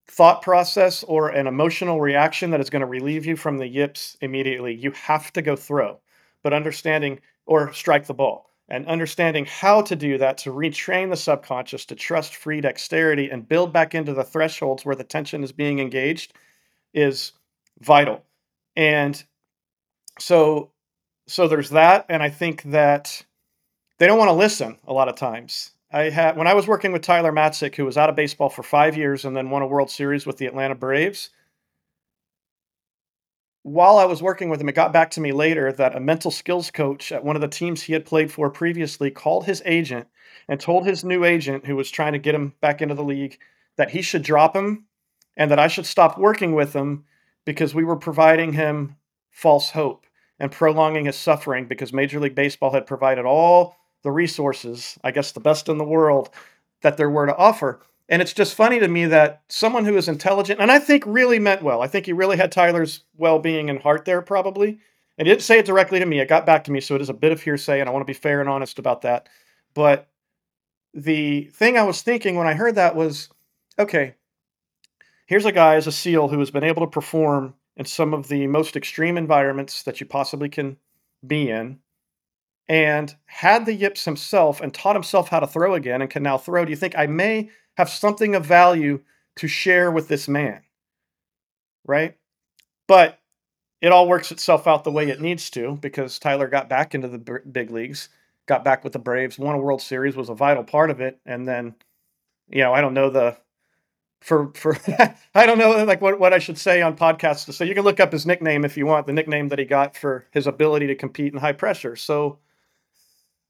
[0.05, 4.15] thought process or an emotional reaction that is going to relieve you from the yips
[4.21, 4.75] immediately.
[4.75, 5.99] You have to go throw,
[6.43, 11.15] but understanding or strike the ball and understanding how to do that to retrain the
[11.15, 15.51] subconscious to trust free dexterity and build back into the thresholds where the tension is
[15.51, 16.33] being engaged
[16.93, 17.33] is
[17.79, 18.23] vital.
[18.75, 19.23] And
[20.19, 20.71] so
[21.27, 23.23] so there's that and I think that
[23.97, 25.71] they don't want to listen a lot of times.
[25.91, 28.63] I had when I was working with Tyler Matzek who was out of baseball for
[28.63, 31.29] 5 years and then won a World Series with the Atlanta Braves
[33.65, 36.29] while I was working with him, it got back to me later that a mental
[36.29, 40.05] skills coach at one of the teams he had played for previously called his agent
[40.47, 43.39] and told his new agent, who was trying to get him back into the league,
[43.75, 44.85] that he should drop him
[45.35, 47.05] and that I should stop working with him
[47.43, 48.97] because we were providing him
[49.31, 50.05] false hope
[50.39, 55.31] and prolonging his suffering because Major League Baseball had provided all the resources, I guess
[55.31, 56.29] the best in the world,
[56.83, 57.81] that there were to offer.
[58.07, 61.39] And it's just funny to me that someone who is intelligent, and I think really
[61.39, 64.79] meant well, I think he really had Tyler's well being and heart there, probably.
[65.17, 66.19] And he didn't say it directly to me.
[66.19, 66.81] It got back to me.
[66.81, 68.77] So it is a bit of hearsay, and I want to be fair and honest
[68.77, 69.27] about that.
[69.73, 70.07] But
[70.93, 73.29] the thing I was thinking when I heard that was
[73.79, 74.15] okay,
[75.25, 78.27] here's a guy as a SEAL who has been able to perform in some of
[78.27, 80.77] the most extreme environments that you possibly can
[81.25, 81.79] be in
[82.67, 86.37] and had the yips himself and taught himself how to throw again and can now
[86.37, 86.65] throw.
[86.65, 89.01] Do you think I may have something of value
[89.37, 90.61] to share with this man.
[91.85, 92.17] Right?
[92.87, 93.19] But
[93.81, 97.07] it all works itself out the way it needs to because Tyler got back into
[97.07, 98.09] the big leagues,
[98.47, 101.19] got back with the Braves, won a World Series, was a vital part of it.
[101.25, 101.75] And then,
[102.49, 103.37] you know, I don't know the
[104.21, 104.77] for for
[105.35, 107.67] I don't know like what, what I should say on podcasts to say.
[107.67, 110.25] You can look up his nickname if you want, the nickname that he got for
[110.31, 111.95] his ability to compete in high pressure.
[111.95, 112.39] So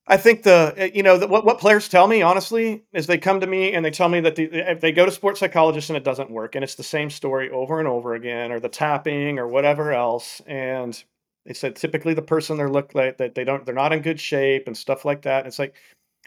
[0.07, 3.39] I think the you know the, what what players tell me honestly is they come
[3.39, 5.97] to me and they tell me that the, if they go to sports psychologists and
[5.97, 9.39] it doesn't work and it's the same story over and over again or the tapping
[9.39, 11.03] or whatever else and
[11.45, 14.19] they said typically the person they're look like that they don't they're not in good
[14.19, 15.39] shape and stuff like that.
[15.39, 15.75] and It's like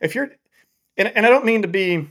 [0.03, 0.31] if you're
[0.97, 2.09] and, and I don't mean to be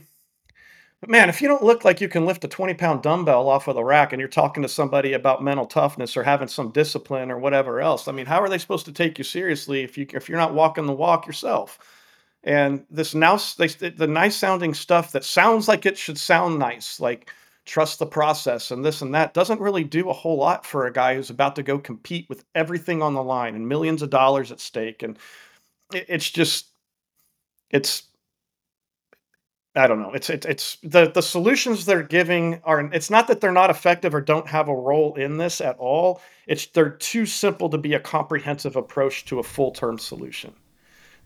[1.00, 3.68] but man, if you don't look like you can lift a 20 pound dumbbell off
[3.68, 7.30] of the rack and you're talking to somebody about mental toughness or having some discipline
[7.30, 10.06] or whatever else, I mean, how are they supposed to take you seriously if you
[10.12, 11.78] if you're not walking the walk yourself?
[12.44, 16.98] And this now they, the nice sounding stuff that sounds like it should sound nice,
[17.00, 17.32] like
[17.64, 20.92] trust the process and this and that, doesn't really do a whole lot for a
[20.92, 24.50] guy who's about to go compete with everything on the line and millions of dollars
[24.50, 25.02] at stake.
[25.02, 25.18] And
[25.92, 26.68] it's just
[27.70, 28.04] it's
[29.78, 30.12] I don't know.
[30.12, 32.80] It's it's it's the the solutions they're giving are.
[32.92, 36.20] It's not that they're not effective or don't have a role in this at all.
[36.46, 40.52] It's they're too simple to be a comprehensive approach to a full term solution.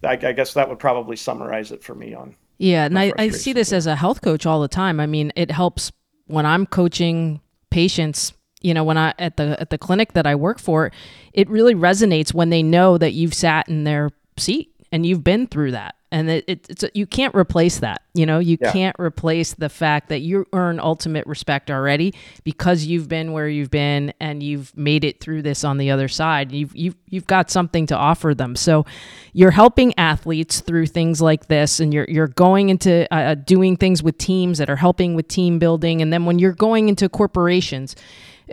[0.04, 3.30] I, I guess that would probably summarize it for me on Yeah, and I, I
[3.30, 5.00] see this as a health coach all the time.
[5.00, 5.92] I mean, it helps
[6.26, 10.34] when I'm coaching patients you know when i at the at the clinic that i
[10.34, 10.92] work for
[11.32, 15.46] it really resonates when they know that you've sat in their seat and you've been
[15.46, 15.96] through that.
[16.12, 18.38] And it, it, it's you can't replace that you know?
[18.38, 18.72] You yeah.
[18.72, 23.70] can't replace the fact that you earn ultimate respect already because you've been where you've
[23.70, 26.52] been and you've made it through this on the other side.
[26.52, 28.54] You've you've, you've got something to offer them.
[28.54, 28.84] So
[29.32, 33.76] you're helping athletes through things like this and you're you're going into uh, uh doing
[33.76, 36.02] things with teams that are helping with team building.
[36.02, 37.96] And then when you're going into corporations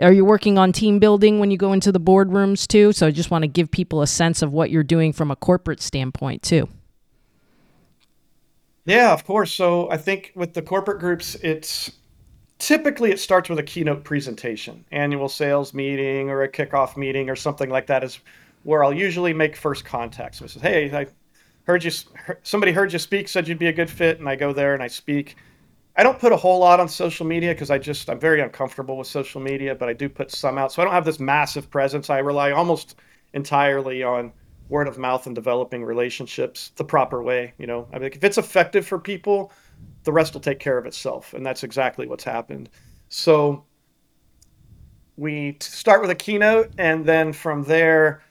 [0.00, 2.92] are you working on team building when you go into the boardrooms too?
[2.92, 5.36] So I just want to give people a sense of what you're doing from a
[5.36, 6.68] corporate standpoint too.
[8.84, 9.52] Yeah, of course.
[9.52, 11.92] So I think with the corporate groups, it's
[12.58, 17.36] typically it starts with a keynote presentation, annual sales meeting or a kickoff meeting or
[17.36, 18.20] something like that is
[18.62, 20.36] where I'll usually make first contact.
[20.36, 21.06] So I say, hey, I
[21.64, 21.90] heard you,
[22.42, 24.82] somebody heard you speak, said you'd be a good fit, and I go there and
[24.82, 25.36] I speak.
[26.00, 28.96] I don't put a whole lot on social media because I just I'm very uncomfortable
[28.96, 30.72] with social media, but I do put some out.
[30.72, 32.08] So I don't have this massive presence.
[32.08, 32.94] I rely almost
[33.34, 34.32] entirely on
[34.70, 37.52] word of mouth and developing relationships the proper way.
[37.58, 39.52] You know, I mean, if it's effective for people,
[40.04, 42.70] the rest will take care of itself, and that's exactly what's happened.
[43.10, 43.66] So
[45.18, 48.22] we start with a keynote, and then from there,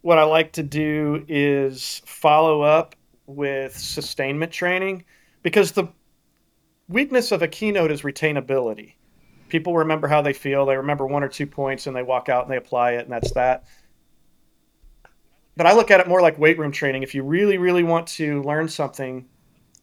[0.00, 2.96] what I like to do is follow up
[3.26, 5.04] with sustainment training
[5.42, 5.88] because the
[6.88, 8.94] weakness of a keynote is retainability.
[9.48, 10.66] People remember how they feel.
[10.66, 13.12] They remember one or two points and they walk out and they apply it, and
[13.12, 13.64] that's that.
[15.56, 17.02] But I look at it more like weight room training.
[17.02, 19.26] If you really, really want to learn something,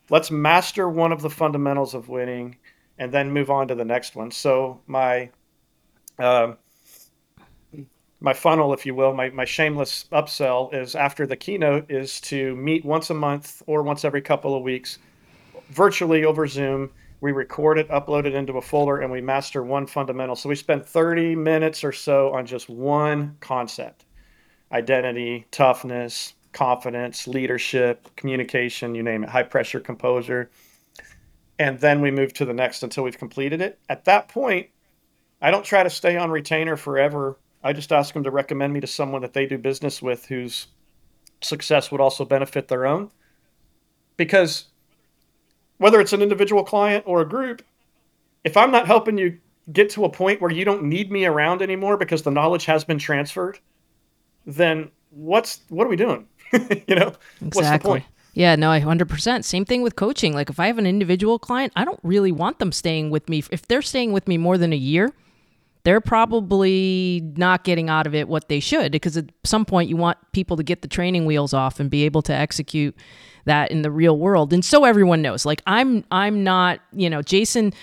[0.09, 2.57] let's master one of the fundamentals of winning
[2.97, 4.31] and then move on to the next one.
[4.31, 5.29] So, my.
[6.19, 6.53] Uh,
[8.23, 12.55] my funnel, if you will, my, my shameless upsell is after the keynote is to
[12.55, 14.99] meet once a month or once every couple of weeks
[15.71, 16.91] virtually over Zoom.
[17.21, 20.35] We record it, upload it into a folder, and we master one fundamental.
[20.35, 24.05] So we spend 30 minutes or so on just one concept
[24.71, 30.49] identity, toughness, confidence, leadership, communication, you name it, high pressure composure.
[31.59, 33.79] And then we move to the next until we've completed it.
[33.89, 34.69] At that point,
[35.41, 37.37] I don't try to stay on retainer forever.
[37.63, 40.67] I just ask them to recommend me to someone that they do business with whose
[41.41, 43.11] success would also benefit their own.
[44.17, 44.70] Because
[45.81, 47.63] whether it's an individual client or a group,
[48.43, 49.39] if I'm not helping you
[49.71, 52.83] get to a point where you don't need me around anymore because the knowledge has
[52.83, 53.57] been transferred,
[54.45, 56.27] then what's what are we doing?
[56.53, 57.49] you know, exactly.
[57.49, 58.05] what's the point?
[58.33, 59.43] Yeah, no, I 100%.
[59.43, 60.35] Same thing with coaching.
[60.35, 63.43] Like if I have an individual client, I don't really want them staying with me.
[63.49, 65.11] If they're staying with me more than a year,
[65.81, 69.97] they're probably not getting out of it what they should because at some point you
[69.97, 72.95] want people to get the training wheels off and be able to execute
[73.45, 74.53] that in the real world.
[74.53, 75.45] And so everyone knows.
[75.45, 77.73] Like I'm I'm not, you know, Jason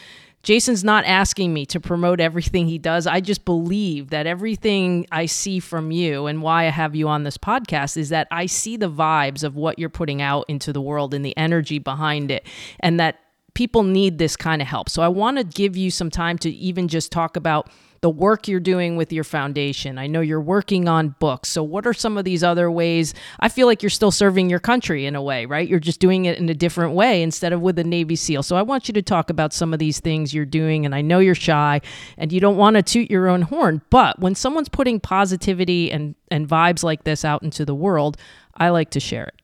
[0.42, 3.07] Jason's not asking me to promote everything he does.
[3.07, 7.25] I just believe that everything I see from you and why I have you on
[7.25, 10.81] this podcast is that I see the vibes of what you're putting out into the
[10.81, 12.47] world and the energy behind it
[12.81, 13.18] and that
[13.55, 14.88] people need this kind of help.
[14.88, 17.68] So I want to give you some time to even just talk about
[18.01, 19.99] the work you're doing with your foundation.
[19.99, 21.49] I know you're working on books.
[21.49, 23.15] So, what are some of these other ways?
[23.41, 25.69] I feel like you're still serving your country in a way, right?
[25.69, 28.43] You're just doing it in a different way instead of with a Navy SEAL.
[28.43, 30.85] So, I want you to talk about some of these things you're doing.
[30.85, 31.81] And I know you're shy
[32.17, 36.15] and you don't want to toot your own horn, but when someone's putting positivity and,
[36.31, 38.17] and vibes like this out into the world,
[38.55, 39.35] I like to share it.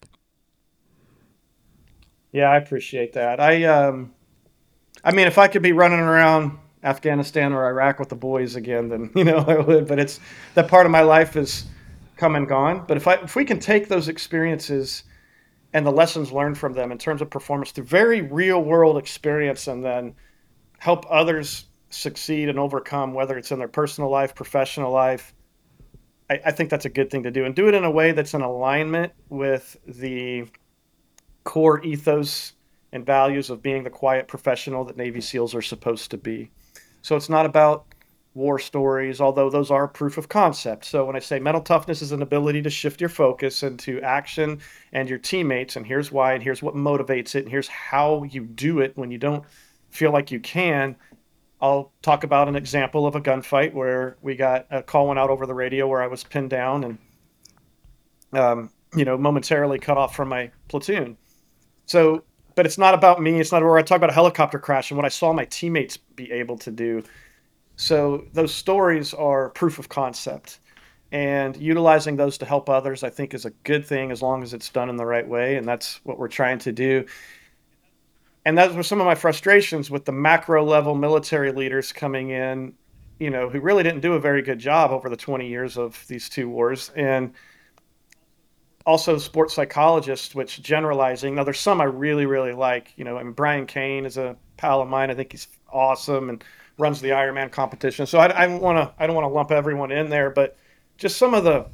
[2.34, 3.38] Yeah, I appreciate that.
[3.38, 4.12] I um
[5.04, 8.88] I mean if I could be running around Afghanistan or Iraq with the boys again,
[8.88, 9.88] then you know I would.
[9.88, 10.20] But it's
[10.54, 11.64] that part of my life is
[12.16, 12.84] come and gone.
[12.86, 15.04] But if I if we can take those experiences
[15.72, 19.66] and the lessons learned from them in terms of performance through very real world experience
[19.66, 20.14] and then
[20.78, 25.34] help others succeed and overcome, whether it's in their personal life, professional life,
[26.30, 27.44] I, I think that's a good thing to do.
[27.44, 30.46] And do it in a way that's in alignment with the
[31.44, 32.52] core ethos
[32.92, 36.50] and values of being the quiet professional that Navy SEALs are supposed to be.
[37.04, 37.84] So it's not about
[38.32, 40.86] war stories, although those are proof of concept.
[40.86, 44.60] So when I say mental toughness is an ability to shift your focus into action
[44.90, 48.46] and your teammates, and here's why, and here's what motivates it, and here's how you
[48.46, 49.44] do it when you don't
[49.90, 50.96] feel like you can.
[51.60, 55.28] I'll talk about an example of a gunfight where we got a call went out
[55.28, 56.98] over the radio where I was pinned down and,
[58.32, 61.18] um, you know, momentarily cut off from my platoon.
[61.84, 62.24] So
[62.54, 63.40] but it's not about me.
[63.40, 65.96] It's not where I talk about a helicopter crash and what I saw my teammates
[65.96, 67.02] be able to do.
[67.76, 70.60] So those stories are proof of concept.
[71.12, 74.52] And utilizing those to help others, I think, is a good thing as long as
[74.52, 75.56] it's done in the right way.
[75.56, 77.06] And that's what we're trying to do.
[78.44, 82.74] and those were some of my frustrations with the macro level military leaders coming in,
[83.18, 86.04] you know, who really didn't do a very good job over the 20 years of
[86.08, 86.90] these two wars.
[86.94, 87.32] And
[88.86, 91.34] also sports psychologists, which generalizing.
[91.34, 92.92] Now, there's some I really, really like.
[92.96, 95.10] You know, I mean, Brian Kane is a pal of mine.
[95.10, 96.44] I think he's awesome and
[96.78, 98.06] runs the Ironman competition.
[98.06, 100.56] So I, I don't want to, I don't want to lump everyone in there, but
[100.98, 101.66] just some of the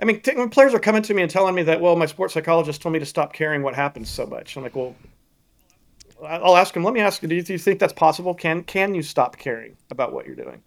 [0.00, 2.34] I mean, t- players are coming to me and telling me that, well, my sports
[2.34, 4.56] psychologist told me to stop caring what happens so much.
[4.56, 4.94] I'm like, well,
[6.26, 6.82] I'll ask him.
[6.82, 8.34] Let me ask you: Do you, do you think that's possible?
[8.34, 10.62] Can can you stop caring about what you're doing?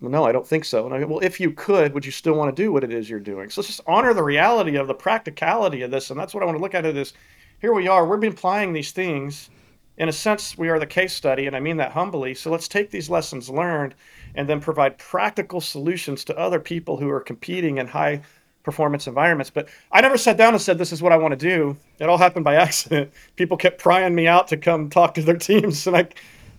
[0.00, 0.84] No, I don't think so.
[0.84, 2.92] And I go, well, if you could, would you still want to do what it
[2.92, 3.48] is you're doing?
[3.48, 6.46] So let's just honor the reality of the practicality of this, and that's what I
[6.46, 6.84] want to look at.
[6.84, 7.14] It is
[7.60, 8.06] here we are.
[8.06, 9.48] We've been applying these things.
[9.96, 12.34] In a sense, we are the case study, and I mean that humbly.
[12.34, 13.94] So let's take these lessons learned
[14.34, 18.20] and then provide practical solutions to other people who are competing in high
[18.62, 19.48] performance environments.
[19.48, 21.78] But I never sat down and said, This is what I want to do.
[21.98, 23.10] It all happened by accident.
[23.36, 25.86] People kept prying me out to come talk to their teams.
[25.86, 26.08] And I,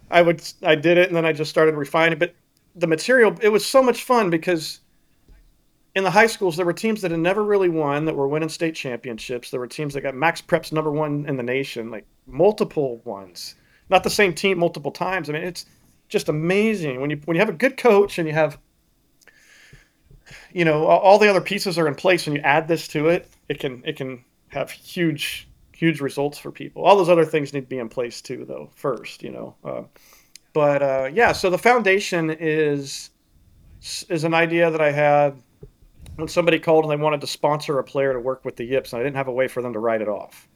[0.09, 2.17] I would, I did it and then I just started refining.
[2.17, 2.33] But
[2.77, 4.79] the material, it was so much fun because
[5.95, 8.49] in the high schools, there were teams that had never really won that were winning
[8.49, 9.49] state championships.
[9.49, 13.55] There were teams that got MaxPreps number one in the nation, like multiple ones.
[13.89, 15.29] Not the same team multiple times.
[15.29, 15.65] I mean, it's
[16.09, 18.57] just amazing when you when you have a good coach and you have
[20.53, 23.29] you know all the other pieces are in place and you add this to it
[23.49, 27.61] it can it can have huge huge results for people all those other things need
[27.61, 29.83] to be in place too though first you know uh,
[30.57, 33.11] but uh, yeah so the foundation is
[34.09, 35.39] is an idea that i had
[36.15, 38.91] when somebody called and they wanted to sponsor a player to work with the yips
[38.91, 40.47] and i didn't have a way for them to write it off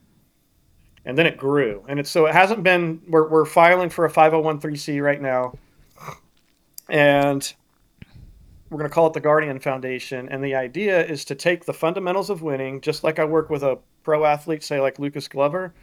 [1.06, 4.12] and then it grew and it's so it hasn't been we're, we're filing for a
[4.12, 5.54] 501c right now
[6.90, 7.54] and
[8.72, 10.30] we're going to call it the Guardian Foundation.
[10.30, 13.64] And the idea is to take the fundamentals of winning, just like I work with
[13.64, 15.74] a pro athlete, say like Lucas Glover,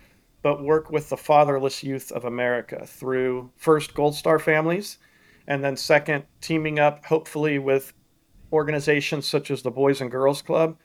[0.43, 4.99] but work with the fatherless youth of America through first Gold Star families,
[5.47, 7.93] and then second, teaming up hopefully with
[8.53, 10.77] organizations such as the Boys and Girls Club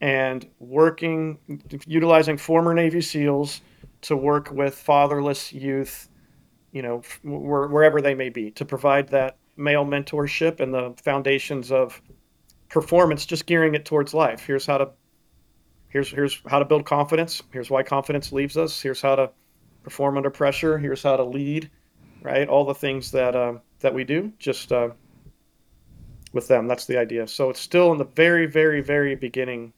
[0.00, 1.38] and working,
[1.86, 3.60] utilizing former Navy SEALs
[4.02, 6.08] to work with fatherless youth,
[6.72, 12.00] you know, wherever they may be, to provide that male mentorship and the foundations of
[12.68, 14.44] performance just gearing it towards life.
[14.46, 14.90] Here's how to
[15.96, 17.42] here's here's how to build confidence.
[17.52, 18.80] Here's why confidence leaves us.
[18.80, 19.30] Here's how to
[19.82, 20.78] perform under pressure.
[20.78, 21.70] Here's how to lead
[22.26, 22.48] right?
[22.48, 24.90] All the things that uh, that we do just uh,
[26.32, 26.66] with them.
[26.66, 27.28] That's the idea.
[27.28, 29.72] So it's still in the very very very beginning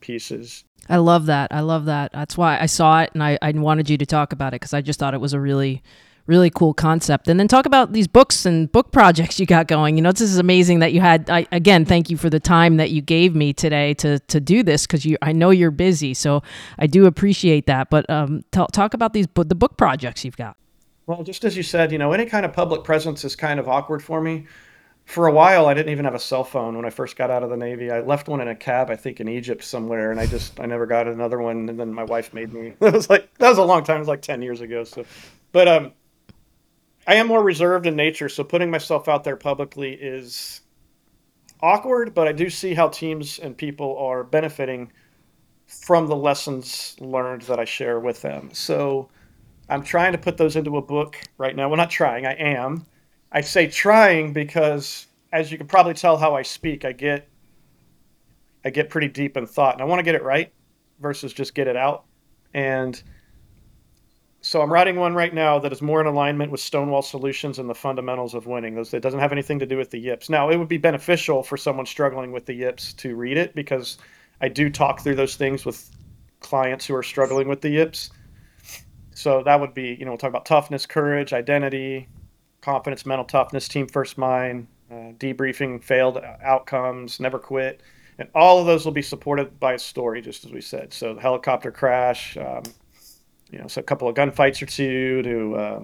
[0.00, 0.64] pieces.
[0.88, 1.52] I love that.
[1.52, 2.12] I love that.
[2.12, 4.74] That's why i saw it and i, I wanted you to talk about it because
[4.74, 5.82] i just thought it was a really
[6.26, 7.28] really cool concept.
[7.28, 9.96] And then talk about these books and book projects you got going.
[9.96, 11.28] You know, this is amazing that you had.
[11.30, 14.62] I, again, thank you for the time that you gave me today to to do
[14.62, 15.16] this because you.
[15.22, 16.42] I know you're busy, so
[16.78, 17.90] I do appreciate that.
[17.90, 20.56] But um, t- talk about these the book projects you've got.
[21.06, 23.68] Well, just as you said, you know, any kind of public presence is kind of
[23.68, 24.46] awkward for me.
[25.04, 27.44] For a while, I didn't even have a cell phone when I first got out
[27.44, 27.92] of the Navy.
[27.92, 30.66] I left one in a cab, I think, in Egypt somewhere, and I just I
[30.66, 31.68] never got another one.
[31.68, 32.74] And then my wife made me.
[32.80, 33.96] It was like that was a long time.
[33.96, 34.82] It was like ten years ago.
[34.82, 35.04] So,
[35.52, 35.92] but um,
[37.06, 40.62] I am more reserved in nature, so putting myself out there publicly is
[41.60, 44.92] awkward, but I do see how teams and people are benefiting
[45.66, 48.50] from the lessons learned that I share with them.
[48.52, 49.08] So
[49.68, 51.68] I'm trying to put those into a book right now.
[51.68, 52.86] Well, not trying, I am.
[53.32, 57.28] I say trying because as you can probably tell how I speak, I get
[58.64, 60.52] I get pretty deep in thought and I want to get it right
[61.00, 62.04] versus just get it out.
[62.52, 63.00] And
[64.46, 67.68] so I'm writing one right now that is more in alignment with Stonewall Solutions and
[67.68, 68.76] the fundamentals of winning.
[68.76, 70.30] Those it doesn't have anything to do with the yips.
[70.30, 73.98] Now it would be beneficial for someone struggling with the yips to read it because
[74.40, 75.90] I do talk through those things with
[76.38, 78.10] clients who are struggling with the yips.
[79.16, 82.06] So that would be, you know, we'll talk about toughness, courage, identity,
[82.60, 87.80] confidence, mental toughness, team first mind, uh, debriefing failed outcomes, never quit,
[88.20, 90.92] and all of those will be supported by a story, just as we said.
[90.92, 92.36] So the helicopter crash.
[92.36, 92.62] Um,
[93.50, 95.80] you know, so a couple of gunfights or two to, uh,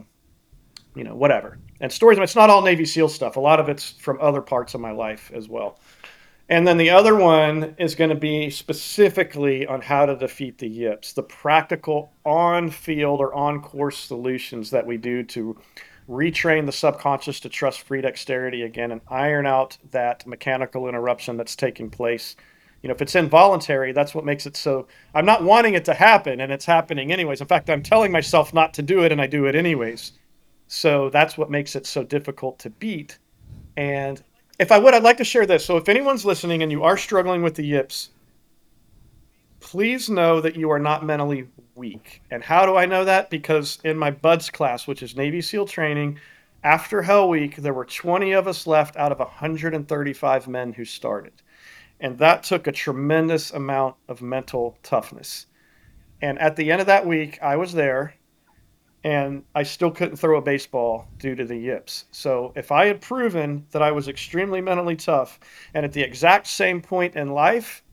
[0.94, 1.58] you know, whatever.
[1.80, 3.36] And stories, it's not all Navy SEAL stuff.
[3.36, 5.78] A lot of it's from other parts of my life as well.
[6.48, 10.68] And then the other one is going to be specifically on how to defeat the
[10.68, 15.56] yips, the practical on field or on course solutions that we do to
[16.08, 21.56] retrain the subconscious to trust free dexterity again and iron out that mechanical interruption that's
[21.56, 22.36] taking place
[22.82, 25.94] you know if it's involuntary that's what makes it so i'm not wanting it to
[25.94, 29.20] happen and it's happening anyways in fact i'm telling myself not to do it and
[29.20, 30.12] i do it anyways
[30.68, 33.18] so that's what makes it so difficult to beat
[33.76, 34.22] and
[34.58, 36.96] if i would i'd like to share this so if anyone's listening and you are
[36.96, 38.10] struggling with the yips
[39.62, 42.20] please know that you are not mentally weak.
[42.30, 43.30] And how do I know that?
[43.30, 46.18] Because in my BUD/S class, which is Navy SEAL training,
[46.64, 51.32] after Hell Week, there were 20 of us left out of 135 men who started.
[52.02, 55.46] And that took a tremendous amount of mental toughness.
[56.20, 58.14] And at the end of that week, I was there
[59.04, 62.06] and I still couldn't throw a baseball due to the yips.
[62.10, 65.38] So if I had proven that I was extremely mentally tough
[65.74, 67.84] and at the exact same point in life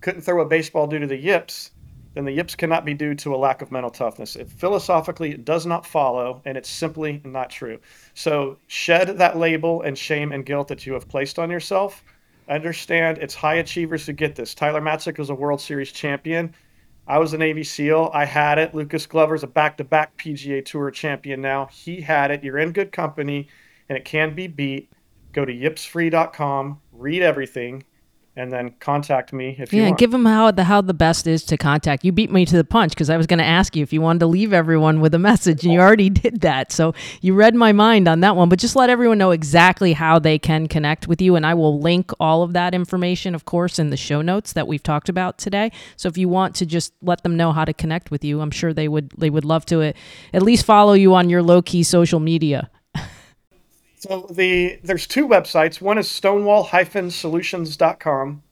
[0.00, 1.70] couldn't throw a baseball due to the yips,
[2.14, 4.36] then the yips cannot be due to a lack of mental toughness.
[4.36, 7.78] It philosophically it does not follow, and it's simply not true.
[8.14, 12.04] So shed that label and shame and guilt that you have placed on yourself.
[12.48, 14.54] Understand it's high achievers who get this.
[14.54, 16.54] Tyler Matzek was a World Series champion.
[17.06, 18.10] I was a Navy SEAL.
[18.12, 18.74] I had it.
[18.74, 21.66] Lucas Glover's a back to back PGA Tour champion now.
[21.66, 22.44] He had it.
[22.44, 23.48] You're in good company,
[23.88, 24.90] and it can be beat.
[25.32, 27.82] Go to yipsfree.com, read everything,
[28.36, 30.00] and then contact me if yeah, you want.
[30.00, 32.04] Yeah, give them how the how the best is to contact.
[32.04, 34.00] You beat me to the punch because I was going to ask you if you
[34.00, 36.72] wanted to leave everyone with a message, and you already did that.
[36.72, 38.48] So you read my mind on that one.
[38.48, 41.80] But just let everyone know exactly how they can connect with you, and I will
[41.80, 45.38] link all of that information, of course, in the show notes that we've talked about
[45.38, 45.70] today.
[45.96, 48.50] So if you want to just let them know how to connect with you, I'm
[48.50, 49.92] sure they would they would love to uh,
[50.32, 52.70] at least follow you on your low key social media.
[54.06, 55.80] So the there's two websites.
[55.80, 58.42] One is stonewall-solutions.com.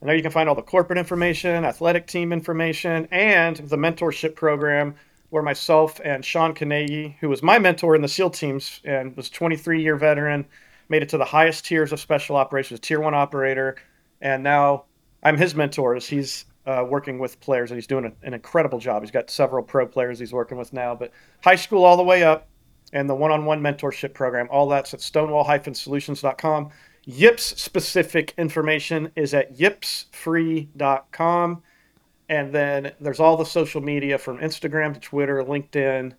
[0.00, 4.34] And there you can find all the corporate information, athletic team information, and the mentorship
[4.34, 4.94] program
[5.30, 9.30] where myself and Sean Kanegi, who was my mentor in the SEAL teams and was
[9.30, 10.44] 23 year veteran,
[10.90, 13.76] made it to the highest tiers of special operations, tier one operator,
[14.20, 14.84] and now
[15.22, 19.02] I'm his mentor as he's uh, working with players and he's doing an incredible job.
[19.02, 21.10] He's got several pro players he's working with now, but
[21.42, 22.49] high school all the way up
[22.92, 24.48] and the one-on-one mentorship program.
[24.50, 26.70] All that's at stonewall-solutions.com.
[27.04, 31.62] Yips specific information is at yipsfree.com.
[32.28, 36.12] And then there's all the social media from Instagram to Twitter, LinkedIn,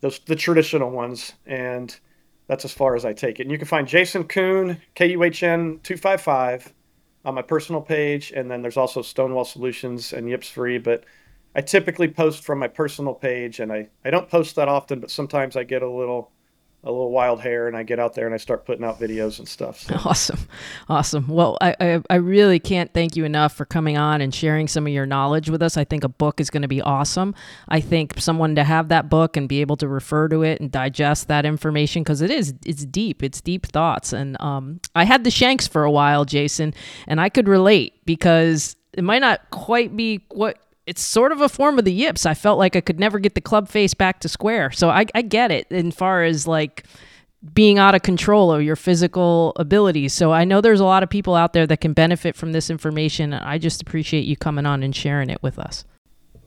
[0.00, 1.32] those the traditional ones.
[1.46, 1.98] And
[2.46, 3.42] that's as far as I take it.
[3.42, 6.72] And you can find Jason Kuhn, K U H N 255
[7.24, 8.32] on my personal page.
[8.36, 10.78] And then there's also Stonewall Solutions and Yips Free.
[10.78, 11.04] But
[11.54, 15.10] I typically post from my personal page, and I, I don't post that often, but
[15.10, 16.32] sometimes I get a little
[16.84, 19.38] a little wild hair and I get out there and I start putting out videos
[19.38, 19.80] and stuff.
[19.80, 19.94] So.
[20.04, 20.48] Awesome.
[20.88, 21.28] Awesome.
[21.28, 24.86] Well, I, I, I, really can't thank you enough for coming on and sharing some
[24.86, 25.76] of your knowledge with us.
[25.76, 27.36] I think a book is going to be awesome.
[27.68, 30.72] I think someone to have that book and be able to refer to it and
[30.72, 34.12] digest that information because it is, it's deep, it's deep thoughts.
[34.12, 36.74] And um, I had the Shanks for a while, Jason,
[37.06, 41.48] and I could relate because it might not quite be what it's sort of a
[41.48, 42.26] form of the yips.
[42.26, 44.70] I felt like I could never get the club face back to square.
[44.70, 46.84] So I, I get it in far as like
[47.54, 50.12] being out of control of your physical abilities.
[50.12, 52.70] So I know there's a lot of people out there that can benefit from this
[52.70, 53.32] information.
[53.32, 55.84] I just appreciate you coming on and sharing it with us.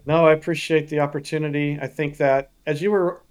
[0.06, 1.78] No, I appreciate the opportunity.
[1.82, 3.24] I think that as you were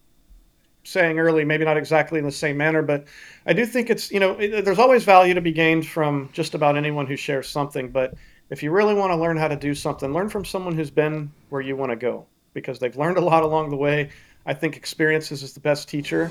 [0.82, 3.06] saying early, maybe not exactly in the same manner, but
[3.46, 6.76] I do think it's, you know, there's always value to be gained from just about
[6.76, 8.14] anyone who shares something, but
[8.50, 11.32] if you really want to learn how to do something, learn from someone who's been
[11.48, 14.10] where you want to go because they've learned a lot along the way.
[14.46, 16.30] I think experiences is the best teacher,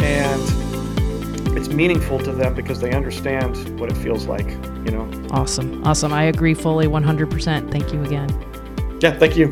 [0.00, 0.42] and
[1.56, 4.46] it's meaningful to them because they understand what it feels like,
[4.84, 5.10] you know.
[5.30, 5.82] Awesome.
[5.84, 6.12] Awesome.
[6.12, 7.70] I agree fully 100%.
[7.70, 8.28] Thank you again.
[9.00, 9.48] Yeah, thank you.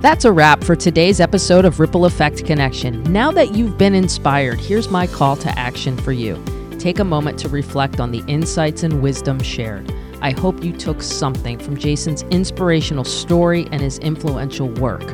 [0.00, 3.02] That's a wrap for today's episode of Ripple Effect Connection.
[3.12, 6.42] Now that you've been inspired, here's my call to action for you.
[6.78, 9.92] Take a moment to reflect on the insights and wisdom shared.
[10.26, 15.04] I hope you took something from Jason's inspirational story and his influential work.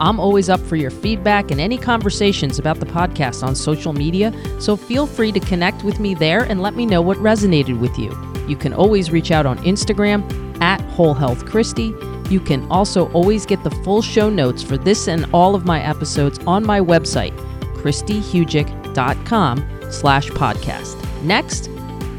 [0.00, 4.32] I'm always up for your feedback and any conversations about the podcast on social media,
[4.58, 7.96] so feel free to connect with me there and let me know what resonated with
[8.00, 8.10] you.
[8.48, 11.94] You can always reach out on Instagram at Whole Health Christy.
[12.28, 15.80] You can also always get the full show notes for this and all of my
[15.80, 17.36] episodes on my website,
[17.76, 21.22] christyhugick.com slash podcast.
[21.22, 21.70] Next,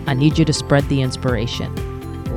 [0.07, 1.88] I need you to spread the inspiration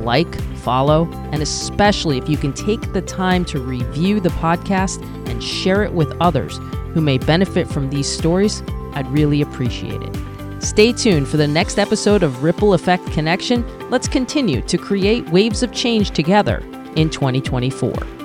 [0.03, 5.43] like, follow, and especially if you can take the time to review the podcast and
[5.43, 6.59] share it with others
[6.93, 8.61] who may benefit from these stories,
[8.93, 10.63] I'd really appreciate it.
[10.63, 13.65] Stay tuned for the next episode of Ripple Effect Connection.
[13.89, 16.59] Let's continue to create waves of change together
[16.95, 18.22] in 2024.